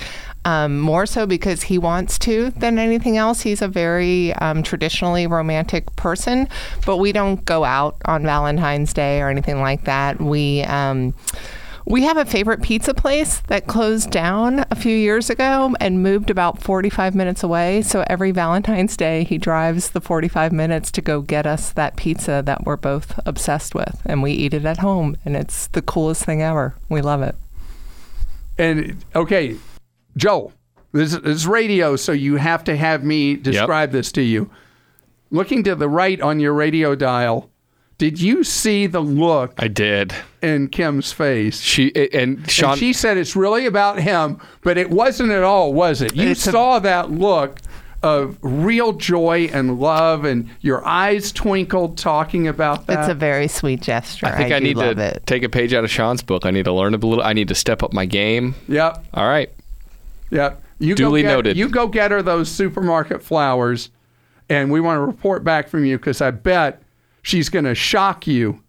Um, 0.46 0.78
more 0.82 1.06
so 1.06 1.26
because 1.26 1.63
he 1.63 1.78
wants 1.78 2.20
to 2.20 2.50
than 2.50 2.78
anything 2.78 3.16
else. 3.16 3.39
He's 3.39 3.62
a 3.62 3.68
very 3.70 4.34
um, 4.34 4.62
traditionally 4.62 5.26
romantic 5.26 5.96
person, 5.96 6.50
but 6.86 6.98
we 6.98 7.13
don't 7.13 7.46
go 7.46 7.63
out 7.63 7.96
on 8.04 8.24
Valentine's 8.24 8.94
Day 8.94 9.22
or 9.22 9.30
anything 9.30 9.62
like 9.62 9.86
that. 9.86 10.20
We 10.20 10.63
um, 10.63 11.13
we 11.86 12.04
have 12.04 12.17
a 12.17 12.26
favorite 12.26 12.62
pizza 12.62 12.93
place 12.93 13.39
that 13.48 13.67
closed 13.67 14.10
down 14.10 14.65
a 14.72 14.76
few 14.76 14.96
years 14.96 15.30
ago 15.30 15.76
and 15.80 16.02
moved 16.02 16.30
about 16.30 16.62
45 16.62 17.13
minutes 17.13 17.43
away. 17.43 17.82
So 17.82 18.06
every 18.08 18.32
Valentine's 18.32 18.96
Day, 18.96 19.24
he 19.24 19.38
drives 19.38 19.89
the 19.89 20.02
45 20.02 20.54
minutes 20.54 20.91
to 20.91 21.02
go 21.02 21.22
get 21.22 21.46
us 21.46 21.72
that 21.74 21.98
pizza 21.98 22.41
that 22.46 22.63
we're 22.63 22.78
both 22.78 23.19
obsessed 23.26 23.76
with. 23.76 24.02
And 24.06 24.24
we 24.24 24.32
eat 24.32 24.54
it 24.54 24.65
at 24.65 24.78
home. 24.78 25.17
And 25.26 25.36
it's 25.36 25.67
the 25.67 25.82
coolest 25.82 26.24
thing 26.24 26.41
ever. 26.41 26.76
We 26.89 27.02
love 27.02 27.22
it. 27.22 27.36
And 28.58 29.04
okay, 29.15 29.58
Joel, 30.15 30.54
this, 30.93 31.12
this 31.12 31.24
is 31.26 31.48
radio, 31.48 31.96
so 31.96 32.12
you 32.12 32.36
have 32.36 32.63
to 32.65 32.78
have 32.78 33.04
me 33.04 33.36
describe 33.36 33.91
this 33.91 34.12
to 34.13 34.22
you. 34.22 34.50
Looking 35.32 35.63
to 35.63 35.76
the 35.76 35.89
right 35.89 36.22
on 36.22 36.39
your 36.39 36.54
radio 36.54 36.93
dial, 36.93 37.50
did 38.04 38.20
you 38.20 38.44
see 38.44 38.86
the 38.86 39.00
look 39.00 39.54
I 39.58 39.70
did. 39.70 40.13
in 40.42 40.68
Kim's 40.68 41.13
face? 41.13 41.62
She 41.62 41.89
and 42.13 42.52
Sean. 42.52 42.72
and 42.72 42.80
she 42.80 42.92
said 42.92 43.16
it's 43.18 43.34
really 43.34 43.66
about 43.66 43.98
him, 44.02 44.42
but 44.62 44.78
it 44.78 44.89
wasn't 44.89 45.32
at 45.32 45.42
all, 45.42 45.72
was 45.74 46.02
it? 46.02 46.13
You 46.13 46.28
It's 46.32 46.46
a- 46.46 46.52
saw 46.52 46.80
that 46.80 47.12
look 47.12 47.60
of 48.02 48.38
real 48.42 48.92
joy 48.92 49.50
and 49.54 49.80
love, 49.80 50.26
and 50.26 50.50
your 50.60 50.86
eyes 50.86 51.32
twinkled 51.32 51.98
talking 51.98 52.46
about 52.46 52.88
that. 52.88 53.00
It's 53.00 53.08
a 53.08 53.13
very 53.13 53.48
sweet 53.48 53.82
gesture. 53.82 54.26
I 54.26 54.36
think 54.36 54.52
I, 54.52 54.60
do 54.60 54.66
need 54.66 54.76
to 54.76 54.89
it. 55.02 55.24
take 55.26 55.44
a 55.44 55.48
page 55.48 55.74
out 55.74 55.86
of 55.86 55.89
Sean's 55.89 56.22
book. 56.22 56.46
I 56.46 56.52
need 56.52 56.66
to 56.66 56.74
learn 56.74 56.94
a 56.94 56.98
little. 56.98 57.24
I 57.24 57.32
need 57.32 57.48
to 57.48 57.56
step 57.56 57.82
up 57.84 57.94
my 57.94 58.06
game. 58.06 58.56
yep, 58.68 59.02
All 59.13 59.30
right. 59.30 59.50
yep. 60.30 60.62
You 60.80 60.94
Duly 60.96 61.22
go 61.22 61.28
get, 61.30 61.34
noted. 61.36 61.58
You 61.58 61.70
go 61.70 61.88
get 61.88 62.12
her 62.12 62.22
those 62.22 62.52
supermarket 62.52 63.24
flowers, 63.24 63.92
and 64.50 64.70
we 64.70 64.82
want 64.82 64.98
to 64.98 65.02
report 65.06 65.46
back 65.46 65.70
from 65.70 65.86
you 65.86 65.98
because 65.98 66.20
I 66.20 66.32
bet 66.32 66.83
she's 67.24 67.50
going 67.50 67.66
to 67.66 67.74
shock 67.76 68.28
you 68.28 68.62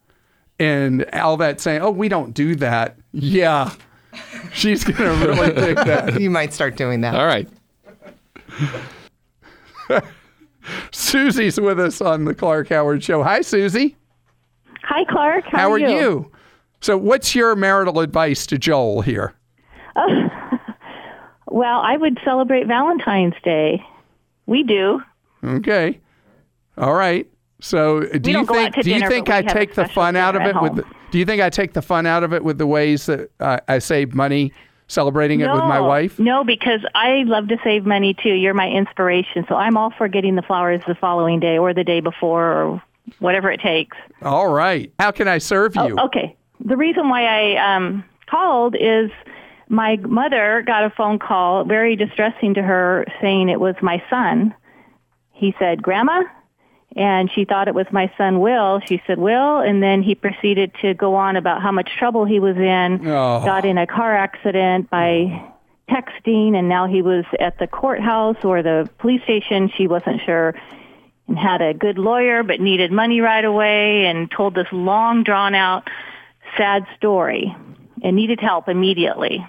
and 0.59 1.05
all 1.13 1.37
that 1.37 1.61
saying, 1.61 1.83
"Oh, 1.83 1.91
we 1.91 2.09
don't 2.09 2.33
do 2.33 2.55
that." 2.57 2.97
Yeah, 3.13 3.73
she's 4.53 4.85
gonna 4.85 5.13
really 5.15 5.53
dig 5.53 5.77
that. 5.77 6.21
You 6.21 6.31
might 6.31 6.53
start 6.53 6.77
doing 6.77 7.03
that. 7.03 7.15
All 7.15 7.27
right. 7.27 7.49
Susie's 10.93 11.61
with 11.61 11.79
us 11.79 12.01
on 12.01 12.25
the 12.25 12.35
Clark 12.35 12.71
Howard 12.71 13.05
Show. 13.05 13.23
Hi, 13.23 13.43
Susie. 13.43 13.97
Hi, 14.83 15.05
Clark. 15.05 15.45
How, 15.47 15.59
How 15.59 15.73
are 15.73 15.79
you? 15.79 16.31
So, 16.81 16.97
what's 16.97 17.35
your 17.35 17.55
marital 17.55 18.01
advice 18.01 18.47
to 18.47 18.59
Joel 18.59 19.03
here? 19.03 19.35
Well, 21.55 21.81
I 21.85 21.97
would 21.97 22.19
celebrate 22.25 22.67
Valentine's 22.67 23.35
Day. 23.45 23.81
We 24.45 24.65
do. 24.65 25.01
Okay. 25.45 26.01
All 26.77 26.95
right. 26.95 27.31
So, 27.65 28.01
do 28.03 28.31
you 28.31 28.45
think 28.45 28.75
do 28.75 28.91
you 28.91 29.09
think 29.09 29.31
I 29.31 29.41
take 29.41 29.73
the 29.75 29.89
fun 29.89 30.17
out 30.17 30.37
of 30.37 30.43
it 30.43 30.55
with 30.61 30.77
the, 30.77 30.85
Do 31.11 31.19
you 31.19 31.25
think 31.25 31.41
I 31.41 31.49
take 31.49 31.73
the 31.73 31.81
fun 31.81 32.05
out 32.05 32.23
of 32.23 32.35
it 32.35 32.45
with 32.45 32.59
the 32.59 32.67
ways 32.67 33.07
that 33.07 33.31
uh, 33.41 33.61
I 33.67 33.79
save 33.79 34.15
money 34.15 34.53
celebrating 34.89 35.41
it 35.41 35.51
with 35.51 35.63
my 35.63 35.81
wife? 35.81 36.19
No, 36.19 36.45
because 36.45 36.81
I 36.95 37.23
love 37.25 37.49
to 37.49 37.57
save 37.65 37.87
money 37.87 38.13
too. 38.23 38.35
You're 38.35 38.53
my 38.53 38.69
inspiration, 38.69 39.47
so 39.49 39.55
I'm 39.55 39.79
all 39.79 39.91
for 39.97 40.09
getting 40.09 40.35
the 40.35 40.43
flowers 40.43 40.83
the 40.87 40.95
following 40.95 41.41
day 41.41 41.57
or 41.57 41.73
the 41.73 41.85
day 41.85 42.01
before 42.01 42.53
or 42.53 42.83
whatever 43.19 43.51
it 43.51 43.61
takes. 43.61 43.97
All 44.21 44.53
right. 44.53 44.93
How 44.99 45.11
can 45.11 45.27
I 45.27 45.39
serve 45.39 45.75
you? 45.75 45.97
Oh, 45.99 46.05
okay. 46.09 46.37
The 46.63 46.77
reason 46.77 47.09
why 47.09 47.25
I 47.25 47.77
um, 47.77 48.05
called 48.27 48.77
is 48.79 49.11
my 49.71 49.97
mother 49.97 50.63
got 50.67 50.85
a 50.85 50.91
phone 50.91 51.19
call, 51.19 51.65
very 51.65 51.97
distressing 51.97 52.53
to 52.55 52.63
her, 52.63 53.07
saying 53.23 53.49
it 53.49 53.59
was 53.59 53.75
my 53.81 54.03
son. 54.11 54.55
He 55.33 55.55
said, 55.59 55.83
"Grandma," 55.83 56.25
and 56.97 57.31
she 57.33 57.45
thought 57.45 57.69
it 57.69 57.75
was 57.75 57.87
my 57.91 58.13
son 58.17 58.41
Will. 58.41 58.81
She 58.87 59.03
said, 59.07 59.19
"Will," 59.19 59.59
and 59.59 59.83
then 59.83 60.03
he 60.03 60.15
proceeded 60.15 60.73
to 60.83 60.95
go 60.95 61.15
on 61.17 61.37
about 61.37 61.63
how 61.63 61.73
much 61.73 61.91
trouble 61.99 62.25
he 62.25 62.41
was 62.41 62.57
in. 62.57 63.07
Oh. 63.07 63.45
Got 63.45 63.65
in 63.65 63.79
a 63.79 63.87
car 63.87 64.15
accident 64.15 64.91
by 64.91 65.51
texting, 65.91 66.57
and 66.57 66.69
now 66.69 66.87
he 66.87 67.03
was 67.03 67.25
at 67.41 67.59
the 67.59 67.67
courthouse 67.67 68.43
or 68.45 68.63
the 68.63 68.89
police 68.99 69.23
station. 69.23 69.71
She 69.77 69.87
wasn't 69.87 70.21
sure 70.25 70.55
and 71.27 71.39
had 71.39 71.63
a 71.63 71.75
good 71.75 71.99
lawyer 71.99 72.43
but 72.43 72.61
needed 72.61 72.93
money 72.93 73.21
right 73.21 73.45
away 73.45 74.07
and 74.07 74.31
told 74.31 74.55
this 74.55 74.67
long 74.73 75.25
drawn 75.25 75.55
out 75.55 75.89
sad 76.57 76.87
story 76.97 77.55
and 78.03 78.15
needed 78.17 78.41
help 78.41 78.69
immediately. 78.69 79.45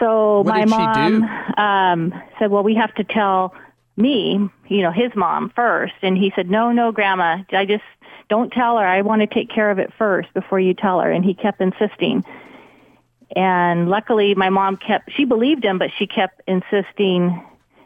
So 0.00 0.40
What 0.42 0.54
my 0.54 0.64
mom 0.64 1.24
um 1.56 2.22
said, 2.38 2.50
"Well, 2.50 2.62
we 2.62 2.74
have 2.74 2.94
to 2.96 3.04
tell 3.04 3.54
me, 3.98 4.48
you 4.68 4.82
know, 4.82 4.92
his 4.92 5.10
mom 5.14 5.50
first. 5.54 5.94
And 6.02 6.16
he 6.16 6.32
said, 6.34 6.50
"No, 6.50 6.72
no, 6.72 6.92
grandma. 6.92 7.42
I 7.52 7.66
just 7.66 7.84
don't 8.28 8.50
tell 8.50 8.78
her. 8.78 8.86
I 8.86 9.02
want 9.02 9.20
to 9.20 9.26
take 9.26 9.50
care 9.50 9.70
of 9.70 9.78
it 9.78 9.92
first 9.98 10.32
before 10.32 10.60
you 10.60 10.72
tell 10.72 11.00
her." 11.00 11.10
And 11.10 11.24
he 11.24 11.34
kept 11.34 11.60
insisting. 11.60 12.24
And 13.36 13.88
luckily 13.90 14.34
my 14.34 14.48
mom 14.48 14.76
kept 14.76 15.12
she 15.12 15.24
believed 15.24 15.64
him, 15.64 15.78
but 15.78 15.90
she 15.98 16.06
kept 16.06 16.40
insisting 16.46 17.42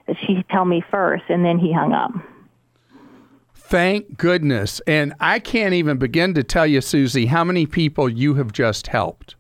that 0.06 0.16
she 0.26 0.44
tell 0.50 0.64
me 0.64 0.84
first 0.90 1.24
and 1.28 1.44
then 1.44 1.58
he 1.58 1.72
hung 1.72 1.92
up. 1.92 2.12
Thank 3.54 4.18
goodness. 4.18 4.80
And 4.86 5.14
I 5.18 5.38
can't 5.38 5.72
even 5.72 5.96
begin 5.96 6.34
to 6.34 6.42
tell 6.42 6.66
you, 6.66 6.80
Susie, 6.80 7.26
how 7.26 7.42
many 7.42 7.64
people 7.66 8.08
you 8.08 8.34
have 8.34 8.52
just 8.52 8.88
helped. 8.88 9.36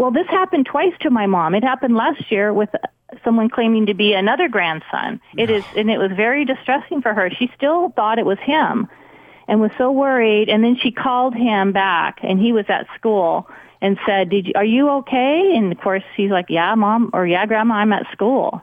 Well, 0.00 0.10
this 0.10 0.28
happened 0.28 0.64
twice 0.64 0.94
to 1.00 1.10
my 1.10 1.26
mom. 1.26 1.54
It 1.54 1.62
happened 1.62 1.94
last 1.94 2.32
year 2.32 2.54
with 2.54 2.70
someone 3.22 3.50
claiming 3.50 3.84
to 3.84 3.92
be 3.92 4.14
another 4.14 4.48
grandson. 4.48 5.20
It 5.36 5.50
is, 5.50 5.62
and 5.76 5.90
it 5.90 5.98
was 5.98 6.10
very 6.16 6.46
distressing 6.46 7.02
for 7.02 7.12
her. 7.12 7.28
She 7.28 7.50
still 7.54 7.90
thought 7.90 8.18
it 8.18 8.24
was 8.24 8.38
him, 8.38 8.88
and 9.46 9.60
was 9.60 9.72
so 9.76 9.92
worried. 9.92 10.48
And 10.48 10.64
then 10.64 10.78
she 10.82 10.90
called 10.90 11.34
him 11.34 11.72
back, 11.72 12.20
and 12.22 12.40
he 12.40 12.54
was 12.54 12.64
at 12.70 12.86
school, 12.96 13.46
and 13.82 13.98
said, 14.06 14.30
"Did 14.30 14.46
you, 14.46 14.52
are 14.56 14.64
you 14.64 14.88
okay?" 15.00 15.52
And 15.54 15.70
of 15.70 15.78
course, 15.78 16.04
he's 16.16 16.30
like, 16.30 16.46
"Yeah, 16.48 16.74
mom," 16.76 17.10
or 17.12 17.26
"Yeah, 17.26 17.44
grandma, 17.44 17.74
I'm 17.74 17.92
at 17.92 18.10
school." 18.10 18.62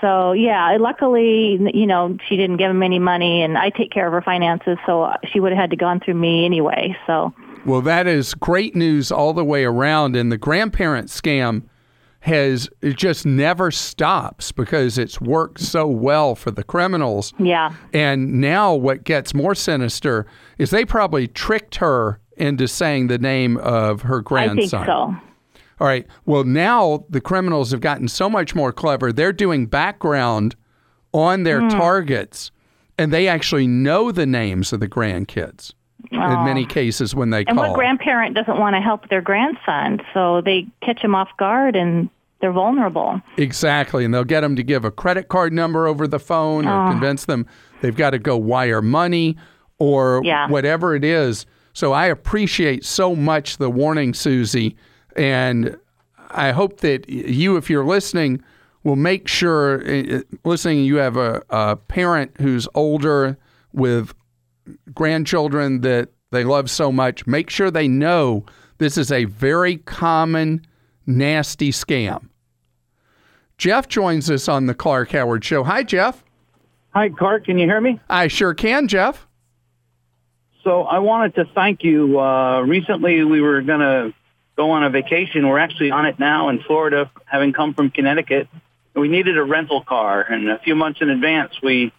So 0.00 0.32
yeah, 0.32 0.78
luckily, 0.80 1.60
you 1.74 1.86
know, 1.86 2.16
she 2.30 2.38
didn't 2.38 2.56
give 2.56 2.70
him 2.70 2.82
any 2.82 2.98
money, 2.98 3.42
and 3.42 3.58
I 3.58 3.68
take 3.68 3.90
care 3.90 4.06
of 4.06 4.14
her 4.14 4.22
finances, 4.22 4.78
so 4.86 5.12
she 5.30 5.38
would 5.38 5.52
have 5.52 5.60
had 5.60 5.70
to 5.72 5.76
gone 5.76 6.00
through 6.00 6.14
me 6.14 6.46
anyway. 6.46 6.96
So 7.06 7.34
Well, 7.64 7.80
that 7.82 8.06
is 8.06 8.34
great 8.34 8.74
news 8.76 9.10
all 9.10 9.32
the 9.32 9.44
way 9.44 9.64
around. 9.64 10.16
And 10.16 10.30
the 10.30 10.36
grandparent 10.38 11.08
scam 11.08 11.62
has 12.20 12.68
it 12.80 12.96
just 12.96 13.26
never 13.26 13.70
stops 13.70 14.50
because 14.52 14.96
it's 14.98 15.20
worked 15.20 15.60
so 15.60 15.86
well 15.86 16.34
for 16.34 16.50
the 16.50 16.64
criminals. 16.64 17.32
yeah, 17.38 17.74
And 17.92 18.40
now 18.40 18.74
what 18.74 19.04
gets 19.04 19.34
more 19.34 19.54
sinister 19.54 20.26
is 20.58 20.70
they 20.70 20.84
probably 20.86 21.26
tricked 21.28 21.76
her 21.76 22.20
into 22.36 22.66
saying 22.66 23.06
the 23.08 23.18
name 23.18 23.58
of 23.58 24.02
her 24.02 24.18
I 24.18 24.22
grandson. 24.22 24.56
think 24.56 24.86
so. 24.86 25.16
All 25.80 25.86
right. 25.88 26.06
Well, 26.24 26.44
now 26.44 27.04
the 27.10 27.20
criminals 27.20 27.72
have 27.72 27.80
gotten 27.80 28.08
so 28.08 28.30
much 28.30 28.54
more 28.54 28.72
clever. 28.72 29.12
They're 29.12 29.32
doing 29.32 29.66
background 29.66 30.54
on 31.12 31.42
their 31.42 31.60
Hmm. 31.60 31.68
targets, 31.68 32.50
and 32.98 33.12
they 33.12 33.28
actually 33.28 33.66
know 33.66 34.10
the 34.12 34.24
names 34.26 34.72
of 34.72 34.80
the 34.80 34.88
grandkids 34.88 35.72
in 36.10 36.44
many 36.44 36.64
cases 36.66 37.14
when 37.14 37.30
they 37.30 37.38
And 37.40 37.48
call. 37.48 37.58
And 37.64 37.70
what 37.72 37.76
grandparent 37.76 38.34
doesn't 38.34 38.58
want 38.58 38.74
to 38.76 38.80
help 38.80 39.08
their 39.08 39.20
grandson? 39.22 40.00
So 40.12 40.40
they 40.40 40.66
catch 40.82 41.00
him 41.00 41.14
off 41.14 41.28
guard 41.36 41.76
and 41.76 42.08
they're 42.40 42.52
vulnerable. 42.52 43.20
Exactly. 43.36 44.04
And 44.04 44.12
they'll 44.12 44.24
get 44.24 44.42
them 44.42 44.56
to 44.56 44.62
give 44.62 44.84
a 44.84 44.90
credit 44.90 45.28
card 45.28 45.52
number 45.52 45.86
over 45.86 46.06
the 46.06 46.18
phone 46.18 46.66
or 46.66 46.90
convince 46.90 47.24
them 47.24 47.46
they've 47.80 47.96
got 47.96 48.10
to 48.10 48.18
go 48.18 48.36
wire 48.36 48.82
money 48.82 49.36
or 49.78 50.20
Yeah. 50.24 50.48
whatever 50.48 50.94
it 50.94 51.04
is. 51.04 51.46
So 51.72 51.92
I 51.92 52.06
appreciate 52.06 52.84
so 52.84 53.16
much 53.16 53.56
the 53.56 53.70
warning, 53.70 54.14
Susie. 54.14 54.76
And 55.16 55.76
I 56.30 56.50
hope 56.52 56.80
that 56.80 57.08
you, 57.08 57.56
if 57.56 57.68
you're 57.70 57.84
listening, 57.84 58.42
will 58.82 58.96
make 58.96 59.26
sure, 59.26 59.82
uh, 59.88 60.20
listening, 60.44 60.84
you 60.84 60.96
have 60.96 61.16
a, 61.16 61.42
a 61.50 61.76
parent 61.76 62.32
who's 62.40 62.68
older 62.74 63.38
with 63.72 64.14
grandchildren 64.94 65.80
that 65.82 66.10
they 66.30 66.44
love 66.44 66.70
so 66.70 66.90
much, 66.90 67.26
make 67.26 67.50
sure 67.50 67.70
they 67.70 67.88
know 67.88 68.44
this 68.78 68.98
is 68.98 69.12
a 69.12 69.24
very 69.24 69.78
common, 69.78 70.66
nasty 71.06 71.70
scam. 71.70 72.28
Jeff 73.56 73.88
joins 73.88 74.30
us 74.30 74.48
on 74.48 74.66
the 74.66 74.74
Clark 74.74 75.12
Howard 75.12 75.44
Show. 75.44 75.62
Hi, 75.64 75.82
Jeff. 75.82 76.24
Hi, 76.90 77.08
Clark. 77.08 77.44
Can 77.44 77.58
you 77.58 77.66
hear 77.66 77.80
me? 77.80 78.00
I 78.08 78.28
sure 78.28 78.54
can, 78.54 78.88
Jeff. 78.88 79.26
So 80.64 80.82
I 80.82 80.98
wanted 80.98 81.34
to 81.36 81.44
thank 81.44 81.84
you. 81.84 82.18
Uh, 82.18 82.62
recently, 82.62 83.22
we 83.22 83.40
were 83.40 83.62
going 83.62 83.80
to 83.80 84.14
go 84.56 84.70
on 84.70 84.82
a 84.82 84.90
vacation. 84.90 85.46
We're 85.46 85.58
actually 85.58 85.90
on 85.90 86.06
it 86.06 86.18
now 86.18 86.48
in 86.48 86.62
Florida, 86.62 87.10
having 87.26 87.52
come 87.52 87.74
from 87.74 87.90
Connecticut. 87.90 88.48
We 88.94 89.08
needed 89.08 89.36
a 89.36 89.44
rental 89.44 89.82
car, 89.82 90.22
and 90.22 90.48
a 90.48 90.58
few 90.60 90.74
months 90.74 91.00
in 91.00 91.10
advance, 91.10 91.52
we 91.62 91.92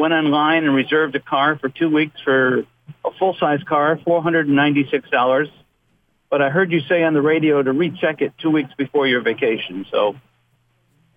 went 0.00 0.14
online 0.14 0.64
and 0.64 0.74
reserved 0.74 1.14
a 1.14 1.20
car 1.20 1.58
for 1.58 1.68
two 1.68 1.90
weeks 1.90 2.20
for 2.24 2.60
a 3.04 3.10
full-size 3.18 3.60
car, 3.68 3.98
four 4.04 4.22
hundred 4.22 4.46
and 4.46 4.56
ninety-six 4.56 5.08
dollars. 5.10 5.48
But 6.30 6.42
I 6.42 6.50
heard 6.50 6.72
you 6.72 6.80
say 6.88 7.02
on 7.02 7.14
the 7.14 7.22
radio 7.22 7.62
to 7.62 7.72
recheck 7.72 8.20
it 8.22 8.32
two 8.40 8.50
weeks 8.50 8.70
before 8.76 9.06
your 9.06 9.20
vacation, 9.20 9.86
so 9.90 10.16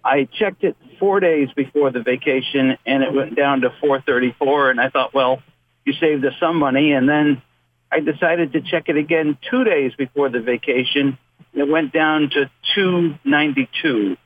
I 0.04 0.28
checked 0.40 0.64
it 0.64 0.76
four 1.00 1.20
days 1.20 1.50
before 1.56 1.92
the 1.92 2.02
vacation, 2.02 2.78
and 2.86 3.04
it 3.04 3.14
went 3.14 3.36
down 3.36 3.62
to 3.62 3.74
four 3.80 4.02
thirty-four. 4.02 4.70
And 4.70 4.80
I 4.82 4.90
thought, 4.90 5.14
well, 5.14 5.42
you 5.86 5.94
saved 5.94 6.26
us 6.26 6.34
some 6.40 6.58
money. 6.58 6.92
And 6.94 7.08
then 7.08 7.42
I 7.92 8.00
decided 8.00 8.54
to 8.54 8.62
check 8.62 8.90
it 8.90 8.98
again 8.98 9.38
two 9.50 9.64
days 9.64 9.94
before 9.98 10.30
the 10.30 10.40
vacation. 10.40 11.18
It 11.54 11.70
went 11.70 11.94
down 11.94 12.32
to 12.32 12.50
292. 12.76 14.18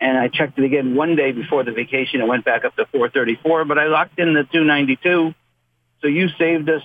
And 0.00 0.18
I 0.18 0.28
checked 0.28 0.58
it 0.58 0.64
again 0.64 0.94
one 0.94 1.16
day 1.16 1.32
before 1.32 1.64
the 1.64 1.72
vacation. 1.72 2.20
It 2.20 2.26
went 2.26 2.44
back 2.44 2.64
up 2.64 2.76
to 2.76 2.86
434, 2.86 3.64
but 3.64 3.78
I 3.78 3.86
locked 3.86 4.18
in 4.18 4.34
the 4.34 4.44
292. 4.44 5.34
So 6.02 6.08
you 6.08 6.28
saved 6.38 6.68
us 6.68 6.82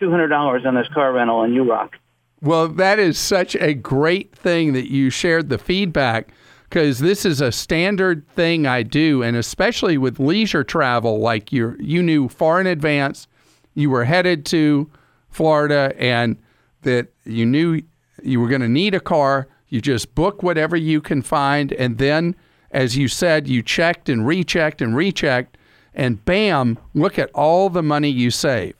$200 0.00 0.66
on 0.66 0.74
this 0.74 0.88
car 0.88 1.12
rental 1.12 1.42
and 1.42 1.54
you 1.54 1.68
rock. 1.70 1.96
Well, 2.42 2.68
that 2.68 2.98
is 2.98 3.18
such 3.18 3.56
a 3.56 3.72
great 3.72 4.34
thing 4.34 4.74
that 4.74 4.90
you 4.90 5.08
shared 5.08 5.48
the 5.48 5.56
feedback 5.56 6.28
because 6.68 6.98
this 6.98 7.24
is 7.24 7.40
a 7.40 7.52
standard 7.52 8.28
thing 8.28 8.66
I 8.66 8.82
do, 8.82 9.22
and 9.22 9.36
especially 9.36 9.96
with 9.96 10.18
leisure 10.18 10.64
travel, 10.64 11.20
like 11.20 11.52
you 11.52 11.76
you 11.78 12.02
knew 12.02 12.28
far 12.28 12.60
in 12.60 12.66
advance 12.66 13.28
you 13.74 13.90
were 13.90 14.04
headed 14.04 14.44
to 14.46 14.90
Florida 15.30 15.94
and 15.98 16.36
that 16.82 17.08
you 17.24 17.46
knew 17.46 17.80
you 18.22 18.40
were 18.40 18.48
going 18.48 18.60
to 18.60 18.68
need 18.68 18.94
a 18.94 19.00
car. 19.00 19.48
You 19.68 19.80
just 19.80 20.14
book 20.14 20.42
whatever 20.42 20.76
you 20.76 21.00
can 21.00 21.22
find, 21.22 21.72
and 21.72 21.98
then, 21.98 22.36
as 22.70 22.96
you 22.96 23.08
said, 23.08 23.48
you 23.48 23.62
checked 23.62 24.08
and 24.08 24.26
rechecked 24.26 24.80
and 24.80 24.96
rechecked, 24.96 25.56
and 25.94 26.24
bam, 26.24 26.78
look 26.94 27.18
at 27.18 27.30
all 27.34 27.70
the 27.70 27.82
money 27.82 28.10
you 28.10 28.30
save. 28.30 28.74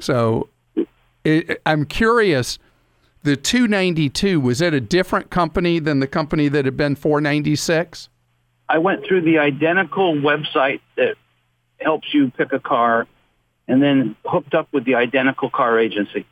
So 0.00 0.48
it, 1.24 1.60
I'm 1.66 1.84
curious. 1.84 2.58
The 3.22 3.36
292 3.36 4.40
was 4.40 4.60
it 4.60 4.74
a 4.74 4.80
different 4.80 5.30
company 5.30 5.78
than 5.78 6.00
the 6.00 6.06
company 6.06 6.48
that 6.48 6.64
had 6.64 6.76
been 6.76 6.96
496? 6.96 8.08
I 8.68 8.78
went 8.78 9.04
through 9.06 9.22
the 9.22 9.38
identical 9.38 10.14
website 10.14 10.80
that 10.96 11.14
helps 11.78 12.12
you 12.12 12.30
pick 12.30 12.52
a 12.52 12.58
car, 12.58 13.06
and 13.68 13.82
then 13.82 14.16
hooked 14.24 14.54
up 14.54 14.68
with 14.72 14.84
the 14.84 14.94
identical 14.94 15.50
car 15.50 15.78
agency. 15.78 16.26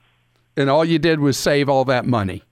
And 0.56 0.68
all 0.68 0.84
you 0.84 0.98
did 0.98 1.20
was 1.20 1.36
save 1.36 1.68
all 1.68 1.84
that 1.84 2.06
money. 2.06 2.42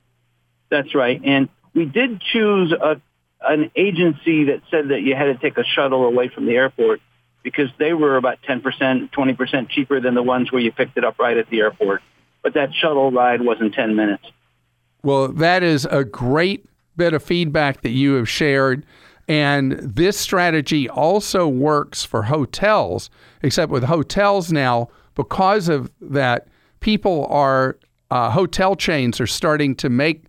That's 0.70 0.94
right. 0.94 1.20
And 1.24 1.48
we 1.74 1.84
did 1.84 2.20
choose 2.20 2.72
a, 2.72 3.00
an 3.40 3.70
agency 3.76 4.44
that 4.44 4.62
said 4.70 4.88
that 4.88 5.00
you 5.02 5.14
had 5.14 5.26
to 5.26 5.36
take 5.36 5.58
a 5.58 5.64
shuttle 5.64 6.04
away 6.04 6.28
from 6.28 6.46
the 6.46 6.52
airport 6.52 7.00
because 7.42 7.68
they 7.78 7.92
were 7.92 8.16
about 8.16 8.38
10%, 8.48 8.62
20% 9.10 9.68
cheaper 9.70 10.00
than 10.00 10.14
the 10.14 10.22
ones 10.22 10.52
where 10.52 10.60
you 10.60 10.72
picked 10.72 10.96
it 10.98 11.04
up 11.04 11.18
right 11.18 11.36
at 11.36 11.48
the 11.50 11.60
airport. 11.60 12.02
But 12.42 12.54
that 12.54 12.74
shuttle 12.74 13.10
ride 13.10 13.42
wasn't 13.42 13.74
10 13.74 13.96
minutes. 13.96 14.24
Well, 15.02 15.28
that 15.28 15.62
is 15.62 15.86
a 15.90 16.04
great 16.04 16.66
bit 16.96 17.14
of 17.14 17.22
feedback 17.22 17.82
that 17.82 17.90
you 17.90 18.14
have 18.14 18.28
shared. 18.28 18.84
And 19.28 19.72
this 19.72 20.18
strategy 20.18 20.88
also 20.88 21.46
works 21.46 22.04
for 22.04 22.24
hotels, 22.24 23.10
except 23.42 23.70
with 23.70 23.84
hotels 23.84 24.52
now, 24.52 24.88
because 25.14 25.68
of 25.68 25.90
that, 26.00 26.48
people 26.80 27.26
are, 27.26 27.78
uh, 28.10 28.30
hotel 28.30 28.74
chains 28.74 29.20
are 29.20 29.26
starting 29.26 29.74
to 29.76 29.88
make 29.88 30.24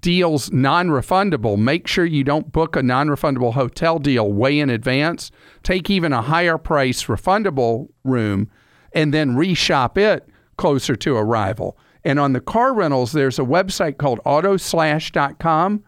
deals 0.00 0.52
non 0.52 0.88
refundable. 0.88 1.58
Make 1.58 1.86
sure 1.86 2.04
you 2.04 2.24
don't 2.24 2.52
book 2.52 2.76
a 2.76 2.82
non 2.82 3.08
refundable 3.08 3.54
hotel 3.54 3.98
deal 3.98 4.32
way 4.32 4.58
in 4.58 4.70
advance. 4.70 5.30
Take 5.62 5.90
even 5.90 6.12
a 6.12 6.22
higher 6.22 6.58
price 6.58 7.04
refundable 7.04 7.88
room 8.04 8.50
and 8.92 9.12
then 9.12 9.36
reshop 9.36 9.98
it 9.98 10.28
closer 10.56 10.96
to 10.96 11.16
arrival. 11.16 11.78
And 12.04 12.18
on 12.18 12.32
the 12.32 12.40
car 12.40 12.72
rentals, 12.74 13.12
there's 13.12 13.38
a 13.38 13.42
website 13.42 13.98
called 13.98 14.20
autoslash.com 14.24 15.84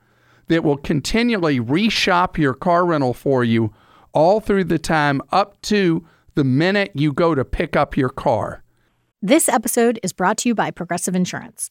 that 0.49 0.65
will 0.65 0.77
continually 0.77 1.61
reshop 1.61 2.37
your 2.37 2.55
car 2.55 2.85
rental 2.85 3.15
for 3.15 3.45
you 3.45 3.73
all 4.13 4.41
through 4.41 4.65
the 4.65 4.79
time 4.79 5.23
up 5.31 5.61
to 5.63 6.05
the 6.35 6.45
minute 6.45 6.91
you 6.95 7.13
go 7.13 7.35
to 7.35 7.45
pick 7.45 7.77
up 7.77 7.97
your 7.97 8.09
car. 8.09 8.65
This 9.23 9.49
episode 9.49 10.01
is 10.03 10.13
brought 10.13 10.39
to 10.39 10.49
you 10.49 10.55
by 10.55 10.71
Progressive 10.71 11.15
Insurance. 11.15 11.71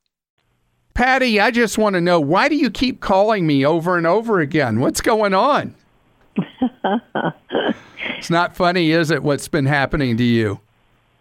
Patty, 0.93 1.39
I 1.39 1.51
just 1.51 1.77
want 1.77 1.93
to 1.95 2.01
know 2.01 2.19
why 2.19 2.49
do 2.49 2.55
you 2.55 2.69
keep 2.69 2.99
calling 2.99 3.47
me 3.47 3.65
over 3.65 3.97
and 3.97 4.05
over 4.05 4.39
again? 4.39 4.79
What's 4.79 5.01
going 5.01 5.33
on? 5.33 5.75
it's 8.17 8.29
not 8.29 8.55
funny, 8.55 8.91
is 8.91 9.11
it, 9.11 9.23
what's 9.23 9.47
been 9.47 9.65
happening 9.65 10.17
to 10.17 10.23
you? 10.23 10.59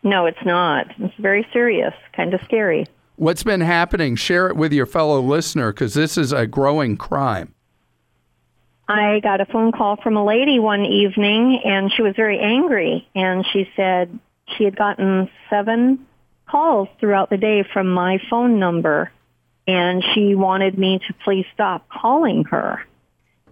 No, 0.02 0.26
it's 0.26 0.44
not. 0.44 0.86
It's 0.98 1.14
very 1.18 1.46
serious, 1.52 1.94
kind 2.14 2.34
of 2.34 2.40
scary. 2.44 2.86
What's 3.16 3.42
been 3.42 3.60
happening? 3.60 4.16
Share 4.16 4.48
it 4.48 4.56
with 4.56 4.72
your 4.72 4.86
fellow 4.86 5.20
listener 5.20 5.72
because 5.72 5.94
this 5.94 6.16
is 6.16 6.32
a 6.32 6.46
growing 6.46 6.96
crime. 6.96 7.54
I 8.88 9.20
got 9.20 9.40
a 9.40 9.46
phone 9.46 9.72
call 9.72 9.96
from 10.02 10.16
a 10.16 10.24
lady 10.24 10.58
one 10.58 10.84
evening, 10.84 11.60
and 11.64 11.92
she 11.92 12.02
was 12.02 12.16
very 12.16 12.40
angry. 12.40 13.06
And 13.14 13.46
she 13.52 13.68
said 13.76 14.18
she 14.56 14.64
had 14.64 14.74
gotten 14.74 15.30
seven 15.48 16.06
calls 16.48 16.88
throughout 16.98 17.30
the 17.30 17.36
day 17.36 17.62
from 17.72 17.92
my 17.92 18.18
phone 18.28 18.58
number, 18.58 19.12
and 19.66 20.02
she 20.14 20.34
wanted 20.34 20.78
me 20.78 21.00
to 21.06 21.14
please 21.24 21.46
stop 21.54 21.88
calling 21.88 22.44
her. 22.44 22.84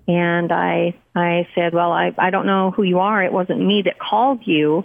And 0.07 0.51
I, 0.51 0.95
I 1.15 1.47
said, 1.55 1.75
well, 1.75 1.93
I, 1.93 2.15
I 2.17 2.31
don't 2.31 2.47
know 2.47 2.71
who 2.71 2.83
you 2.83 3.01
are. 3.01 3.23
It 3.23 3.33
wasn't 3.33 3.61
me 3.61 3.83
that 3.83 3.99
called 3.99 4.47
you. 4.47 4.85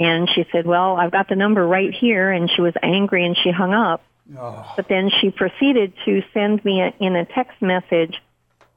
And 0.00 0.28
she 0.34 0.46
said, 0.50 0.66
well, 0.66 0.96
I've 0.96 1.12
got 1.12 1.28
the 1.28 1.36
number 1.36 1.66
right 1.66 1.92
here. 1.92 2.30
And 2.30 2.50
she 2.50 2.62
was 2.62 2.72
angry 2.82 3.26
and 3.26 3.36
she 3.36 3.50
hung 3.50 3.74
up. 3.74 4.02
Oh. 4.38 4.72
But 4.74 4.88
then 4.88 5.10
she 5.20 5.30
proceeded 5.30 5.92
to 6.06 6.22
send 6.32 6.64
me 6.64 6.80
a, 6.80 6.94
in 6.98 7.14
a 7.14 7.26
text 7.26 7.60
message 7.60 8.20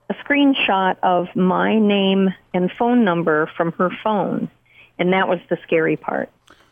a 0.09 0.13
screenshot 0.15 0.97
of 1.03 1.27
my 1.35 1.77
name 1.79 2.33
and 2.53 2.71
phone 2.77 3.03
number 3.03 3.49
from 3.57 3.71
her 3.73 3.89
phone. 4.03 4.49
And 4.99 5.13
that 5.13 5.27
was 5.27 5.39
the 5.49 5.57
scary 5.63 5.97
part. 5.97 6.29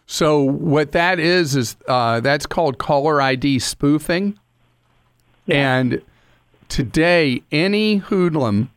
So 0.08 0.42
what 0.42 0.92
that 0.94 1.20
is 1.20 1.56
is 1.56 1.76
uh, 1.88 2.20
that's 2.20 2.46
called 2.46 2.78
caller 2.78 3.22
ID 3.22 3.60
spoofing. 3.60 4.40
And 5.48 6.02
today, 6.70 7.44
any 7.52 7.98
hoodlum 7.98 8.72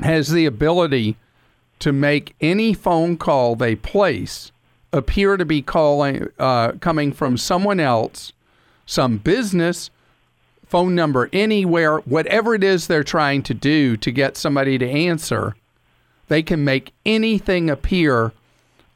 has 0.00 0.30
the 0.30 0.46
ability 0.46 1.16
to 1.78 1.92
make 1.92 2.34
any 2.40 2.74
phone 2.74 3.16
call 3.16 3.56
they 3.56 3.74
place 3.74 4.52
appear 4.92 5.36
to 5.36 5.44
be 5.44 5.62
calling 5.62 6.28
uh, 6.38 6.72
coming 6.80 7.12
from 7.12 7.36
someone 7.36 7.80
else 7.80 8.32
some 8.86 9.18
business 9.18 9.90
phone 10.66 10.94
number 10.94 11.28
anywhere, 11.32 11.98
whatever 11.98 12.54
it 12.54 12.62
is 12.62 12.86
they're 12.86 13.02
trying 13.02 13.42
to 13.42 13.54
do 13.54 13.96
to 13.96 14.10
get 14.12 14.36
somebody 14.36 14.78
to 14.78 14.88
answer, 14.88 15.56
they 16.28 16.42
can 16.42 16.64
make 16.64 16.92
anything 17.04 17.68
appear 17.68 18.32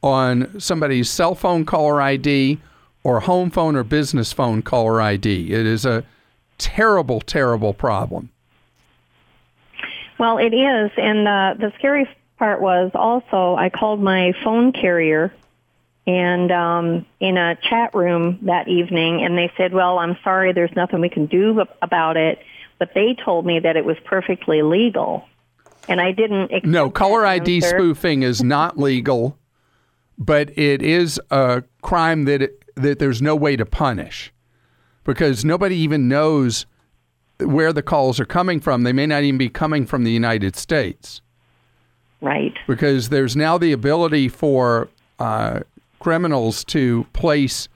on 0.02 0.60
somebody's 0.60 1.10
cell 1.10 1.34
phone 1.34 1.64
caller 1.64 2.00
ID 2.00 2.60
or 3.02 3.20
home 3.20 3.50
phone 3.50 3.74
or 3.74 3.82
business 3.82 4.32
phone 4.32 4.62
caller 4.62 5.00
ID. 5.00 5.52
It 5.52 5.66
is 5.66 5.84
a 5.84 6.04
terrible, 6.58 7.20
terrible 7.20 7.74
problem. 7.74 8.30
Well, 10.18 10.38
it 10.38 10.54
is. 10.54 10.90
And 10.96 11.26
uh, 11.26 11.54
the 11.58 11.72
scary 11.78 12.08
part 12.38 12.60
was 12.60 12.90
also 12.94 13.56
I 13.56 13.70
called 13.70 14.00
my 14.00 14.32
phone 14.42 14.72
carrier 14.72 15.32
and 16.06 16.52
um, 16.52 17.06
in 17.20 17.36
a 17.36 17.56
chat 17.68 17.94
room 17.94 18.38
that 18.42 18.68
evening, 18.68 19.24
and 19.24 19.38
they 19.38 19.50
said, 19.56 19.72
"Well, 19.72 19.98
I'm 19.98 20.16
sorry, 20.22 20.52
there's 20.52 20.74
nothing 20.76 21.00
we 21.00 21.08
can 21.08 21.26
do 21.26 21.64
about 21.80 22.16
it," 22.16 22.40
but 22.78 22.90
they 22.94 23.16
told 23.24 23.46
me 23.46 23.60
that 23.60 23.76
it 23.76 23.84
was 23.84 23.96
perfectly 24.04 24.62
legal, 24.62 25.24
and 25.88 26.00
I 26.00 26.12
didn't. 26.12 26.64
No, 26.64 26.90
caller 26.90 27.24
ID 27.24 27.62
spoofing 27.62 28.22
is 28.22 28.42
not 28.42 28.78
legal, 28.78 29.38
but 30.18 30.56
it 30.58 30.82
is 30.82 31.18
a 31.30 31.62
crime 31.80 32.26
that 32.26 32.42
it, 32.42 32.62
that 32.76 32.98
there's 32.98 33.22
no 33.22 33.34
way 33.34 33.56
to 33.56 33.64
punish 33.64 34.30
because 35.04 35.44
nobody 35.44 35.76
even 35.76 36.08
knows 36.08 36.66
where 37.38 37.72
the 37.72 37.82
calls 37.82 38.18
are 38.20 38.24
coming 38.24 38.60
from. 38.60 38.82
They 38.82 38.92
may 38.92 39.06
not 39.06 39.22
even 39.22 39.38
be 39.38 39.48
coming 39.48 39.86
from 39.86 40.04
the 40.04 40.10
United 40.10 40.56
States. 40.56 41.20
Right. 42.20 42.54
Because 42.66 43.10
there's 43.10 43.36
now 43.36 43.58
the 43.58 43.72
ability 43.72 44.28
for 44.28 44.88
uh, 45.18 45.60
criminals 46.00 46.64
to 46.64 47.06
place 47.12 47.68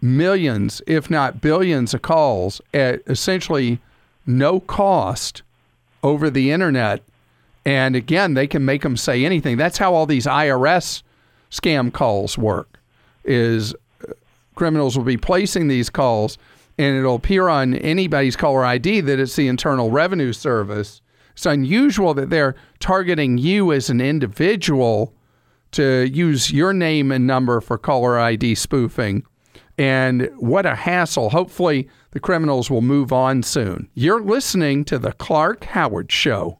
millions, 0.00 0.80
if 0.86 1.10
not 1.10 1.40
billions, 1.40 1.94
of 1.94 2.02
calls 2.02 2.60
at 2.72 3.02
essentially 3.06 3.80
no 4.26 4.60
cost 4.60 5.42
over 6.02 6.30
the 6.30 6.50
internet. 6.50 7.02
And 7.64 7.94
again, 7.96 8.34
they 8.34 8.46
can 8.46 8.64
make 8.64 8.82
them 8.82 8.96
say 8.96 9.24
anything. 9.24 9.56
That's 9.56 9.78
how 9.78 9.94
all 9.94 10.06
these 10.06 10.26
IRS 10.26 11.02
scam 11.50 11.92
calls 11.92 12.38
work. 12.38 12.78
Is 13.24 13.74
criminals 14.54 14.96
will 14.96 15.04
be 15.04 15.16
placing 15.16 15.68
these 15.68 15.90
calls 15.90 16.38
and 16.78 16.96
it'll 16.96 17.16
appear 17.16 17.48
on 17.48 17.74
anybody's 17.74 18.36
caller 18.36 18.64
ID 18.64 19.02
that 19.02 19.18
it's 19.18 19.36
the 19.36 19.48
Internal 19.48 19.90
Revenue 19.90 20.32
Service. 20.32 21.02
It's 21.34 21.44
unusual 21.44 22.14
that 22.14 22.30
they're 22.30 22.54
targeting 22.78 23.36
you 23.36 23.70
as 23.72 23.90
an 23.90 24.00
individual 24.00 25.12
to 25.72 26.08
use 26.10 26.50
your 26.50 26.72
name 26.72 27.12
and 27.12 27.26
number 27.26 27.60
for 27.60 27.76
caller 27.76 28.18
ID 28.18 28.54
spoofing. 28.54 29.24
And 29.76 30.30
what 30.36 30.66
a 30.66 30.74
hassle. 30.74 31.30
Hopefully, 31.30 31.88
the 32.12 32.20
criminals 32.20 32.70
will 32.70 32.82
move 32.82 33.12
on 33.12 33.42
soon. 33.42 33.88
You're 33.94 34.22
listening 34.22 34.84
to 34.86 34.98
The 34.98 35.12
Clark 35.12 35.64
Howard 35.64 36.10
Show. 36.10 36.59